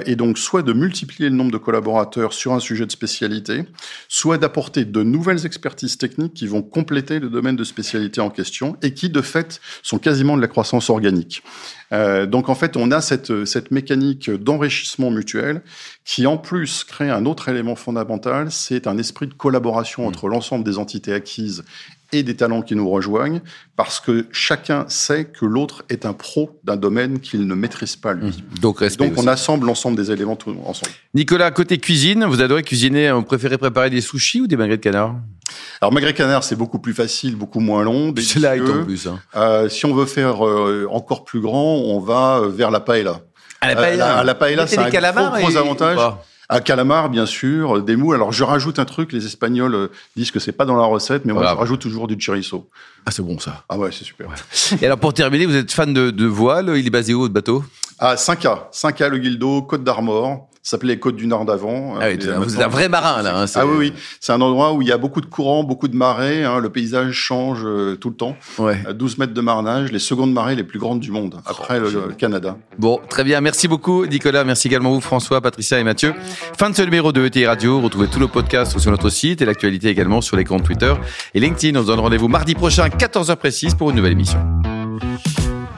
et 0.05 0.17
donc 0.17 0.37
soit 0.37 0.61
de 0.61 0.75
multiplier 0.75 1.31
le 1.31 1.35
nombre 1.35 1.51
de 1.51 1.57
collaborateurs 1.57 2.35
sur 2.35 2.53
un 2.53 2.61
sujet 2.61 2.85
de 2.85 2.93
spécialité, 2.93 3.65
soit 4.07 4.37
d'apporter 4.37 4.85
de 4.85 5.03
nouvelles 5.03 5.47
expertises 5.63 5.97
techniques 5.97 6.35
qui 6.35 6.49
vont 6.49 6.61
compléter 6.61 7.21
le 7.21 7.31
domaine 7.31 7.55
de 7.55 7.63
spécialité 7.63 8.21
en 8.21 8.31
question 8.31 8.77
et 8.83 8.95
qui, 8.95 9.11
de 9.11 9.21
fait, 9.21 9.61
sont 9.85 9.99
quasiment 9.99 10.37
de 10.37 10.43
la 10.43 10.49
croissance 10.49 10.91
organique. 10.91 11.45
Euh, 11.93 12.27
donc 12.27 12.49
en 12.49 12.57
fait, 12.57 12.77
on 12.77 12.91
a 12.91 13.01
cette, 13.01 13.45
cette 13.45 13.71
mécanique 13.71 14.29
d'enrichissement 14.29 15.13
mutuel 15.13 15.63
qui 16.05 16.27
en 16.27 16.37
plus 16.37 16.83
crée 16.83 17.11
un 17.11 17.27
autre 17.27 17.49
élément 17.49 17.77
fondamental, 17.77 18.51
c'est 18.51 18.89
un 18.89 18.99
esprit 18.99 19.29
de 19.29 19.35
collaboration 19.35 20.05
entre 20.09 20.27
l'ensemble 20.27 20.65
des 20.65 20.79
entités 20.79 21.13
acquises 21.13 21.63
et 22.13 22.23
des 22.23 22.37
talents 22.37 22.61
qui 22.61 22.75
nous 22.75 22.91
rejoignent, 22.91 23.41
parce 23.75 23.99
que 23.99 24.27
chacun 24.33 24.85
sait 24.89 25.25
que 25.25 25.47
l'autre 25.47 25.83
est 25.89 26.05
un 26.05 26.13
pro 26.13 26.61
d'un 26.63 26.77
domaine 26.77 27.21
qu'il 27.21 27.47
ne 27.47 27.55
maîtrise 27.55 27.97
pas 27.97 28.13
lui. 28.13 28.29
Mmh. 28.29 28.59
Donc, 28.61 28.97
Donc 28.99 29.13
on 29.17 29.27
assemble 29.27 29.67
l'ensemble 29.67 29.97
des 29.97 30.11
éléments 30.11 30.37
tout 30.37 30.55
ensemble. 30.67 30.93
Nicolas, 31.15 31.51
côté 31.51 31.79
cuisine, 31.79 32.25
vous 32.25 32.43
adorez 32.43 32.65
cuisiner, 32.65 33.11
vous 33.13 33.23
préférez 33.23 33.57
préparer 33.57 33.91
des 33.91 34.03
sushis 34.03 34.43
ou 34.43 34.47
des 34.47 34.57
magrets 34.57 34.77
de 34.77 34.83
canard? 34.83 35.17
Alors 35.81 35.93
magret 35.93 36.15
canard, 36.15 36.45
c'est 36.45 36.57
beaucoup 36.57 36.79
plus 36.79 36.95
facile, 36.95 37.37
beaucoup 37.37 37.61
moins 37.61 37.83
long. 37.83 38.15
C'est 38.17 38.39
light 38.39 38.63
en 38.63 38.85
plus. 38.85 39.07
Hein. 39.07 39.21
Euh, 39.37 39.69
si 39.69 39.87
on 39.87 39.95
veut 39.95 40.07
faire 40.07 40.47
euh, 40.47 40.87
encore 40.91 41.25
plus 41.25 41.41
grand, 41.41 41.75
on 41.77 42.01
va 42.01 42.39
euh, 42.39 42.49
vers 42.49 42.71
la 42.71 42.81
paella. 42.81 43.21
À 43.61 43.69
la 43.69 43.77
paella, 43.77 44.17
euh, 44.17 44.21
à 44.21 44.25
la 44.25 44.35
paella 44.35 44.67
c'est 44.67 44.79
un 44.79 44.89
gros, 44.89 45.41
gros 45.41 45.51
et... 45.51 45.57
avantage. 45.57 45.99
À 46.49 46.61
calamar, 46.61 47.09
bien 47.09 47.25
sûr, 47.25 47.83
des 47.83 47.97
moules. 47.97 48.15
Alors, 48.15 48.31
je 48.31 48.45
rajoute 48.45 48.79
un 48.79 48.85
truc. 48.85 49.13
Les 49.13 49.25
Espagnols 49.25 49.75
euh, 49.75 49.89
disent 50.17 50.31
que 50.31 50.39
c'est 50.39 50.53
pas 50.53 50.67
dans 50.67 50.77
la 50.77 50.85
recette, 50.85 51.25
mais 51.25 51.33
moi, 51.33 51.41
voilà. 51.43 51.55
je 51.55 51.61
rajoute 51.61 51.81
toujours 51.81 52.09
du 52.09 52.19
chorizo. 52.19 52.69
Ah, 53.07 53.11
c'est 53.11 53.23
bon, 53.23 53.39
ça. 53.39 53.65
Ah 53.71 53.79
ouais, 53.79 53.89
c'est 53.91 54.05
super. 54.05 54.29
Ouais. 54.29 54.35
Et 54.83 54.85
alors, 54.85 54.99
pour 54.99 55.15
terminer, 55.15 55.47
vous 55.47 55.57
êtes 55.57 55.73
fan 55.73 55.95
de, 55.95 56.11
de 56.11 56.27
voile. 56.27 56.77
Il 56.77 56.87
est 56.87 56.91
basé 56.91 57.15
où, 57.15 57.21
votre 57.21 57.33
bateau? 57.33 57.65
À 57.99 58.17
5A. 58.17 58.71
5A, 58.71 59.09
le 59.09 59.19
Guildo, 59.19 59.63
Côte 59.63 59.83
d'Armor. 59.83 60.51
Ça 60.65 60.73
s'appelait 60.77 60.95
les 60.95 60.99
Côtes 61.01 61.17
du 61.17 61.27
Nord 61.27 61.45
d'avant. 61.45 61.95
Ah 62.01 62.07
oui, 62.09 62.19
vous 62.39 62.55
êtes 62.55 62.63
un 62.63 62.69
vrai 62.69 62.89
marin, 62.89 63.21
là. 63.23 63.43
Hein, 63.43 63.47
ah 63.57 63.67
oui, 63.67 63.75
oui. 63.79 63.93
C'est 64.21 64.33
un 64.33 64.41
endroit 64.41 64.73
où 64.75 64.81
il 64.81 64.87
y 64.87 64.93
a 64.93 64.97
beaucoup 64.97 65.21
de 65.21 65.27
courants, 65.27 65.65
beaucoup 65.65 65.89
de 65.89 65.97
marées. 65.97 66.45
Hein, 66.45 66.61
le 66.61 66.71
paysage 66.71 67.15
change 67.15 67.63
euh, 67.65 67.97
tout 67.97 68.11
le 68.11 68.15
temps. 68.15 68.37
Ouais. 68.59 68.79
12 68.95 69.19
mètres 69.19 69.35
de 69.35 69.41
marnage, 69.41 69.91
les 69.91 69.99
secondes 69.99 70.33
marées 70.33 70.55
les 70.55 70.63
plus 70.63 70.79
grandes 70.79 71.01
du 71.01 71.11
monde, 71.11 71.41
après 71.47 71.81
oh, 71.81 71.91
le, 71.91 72.05
le, 72.09 72.15
Canada. 72.15 72.57
Bon, 72.79 73.01
très 73.09 73.25
bien. 73.25 73.41
Merci 73.41 73.67
beaucoup, 73.67 74.07
Nicolas. 74.07 74.45
Merci 74.45 74.69
également 74.69 74.93
vous, 74.93 75.01
François, 75.01 75.41
Patricia 75.41 75.81
et 75.81 75.85
Mathieu. 75.85 76.15
Fin 76.57 76.71
de 76.71 76.77
ce 76.77 76.83
numéro 76.83 77.11
de 77.11 77.27
ETI 77.27 77.45
Radio. 77.47 77.81
Retrouvez 77.81 78.07
tous 78.07 78.21
nos 78.21 78.29
podcasts 78.29 78.79
sur 78.79 78.91
notre 78.93 79.11
site 79.11 79.43
et 79.43 79.45
l'actualité 79.45 79.89
également 79.89 80.21
sur 80.21 80.37
les 80.37 80.45
comptes 80.45 80.63
Twitter 80.63 80.95
et 81.35 81.41
LinkedIn. 81.41 81.77
On 81.77 81.83
se 81.83 81.89
donne 81.89 81.99
rendez-vous 81.99 82.29
mardi 82.29 82.55
prochain, 82.55 82.87
14h 82.87 83.35
précise, 83.35 83.75
pour 83.75 83.91
une 83.91 83.97
nouvelle 83.97 84.13
émission 84.13 84.62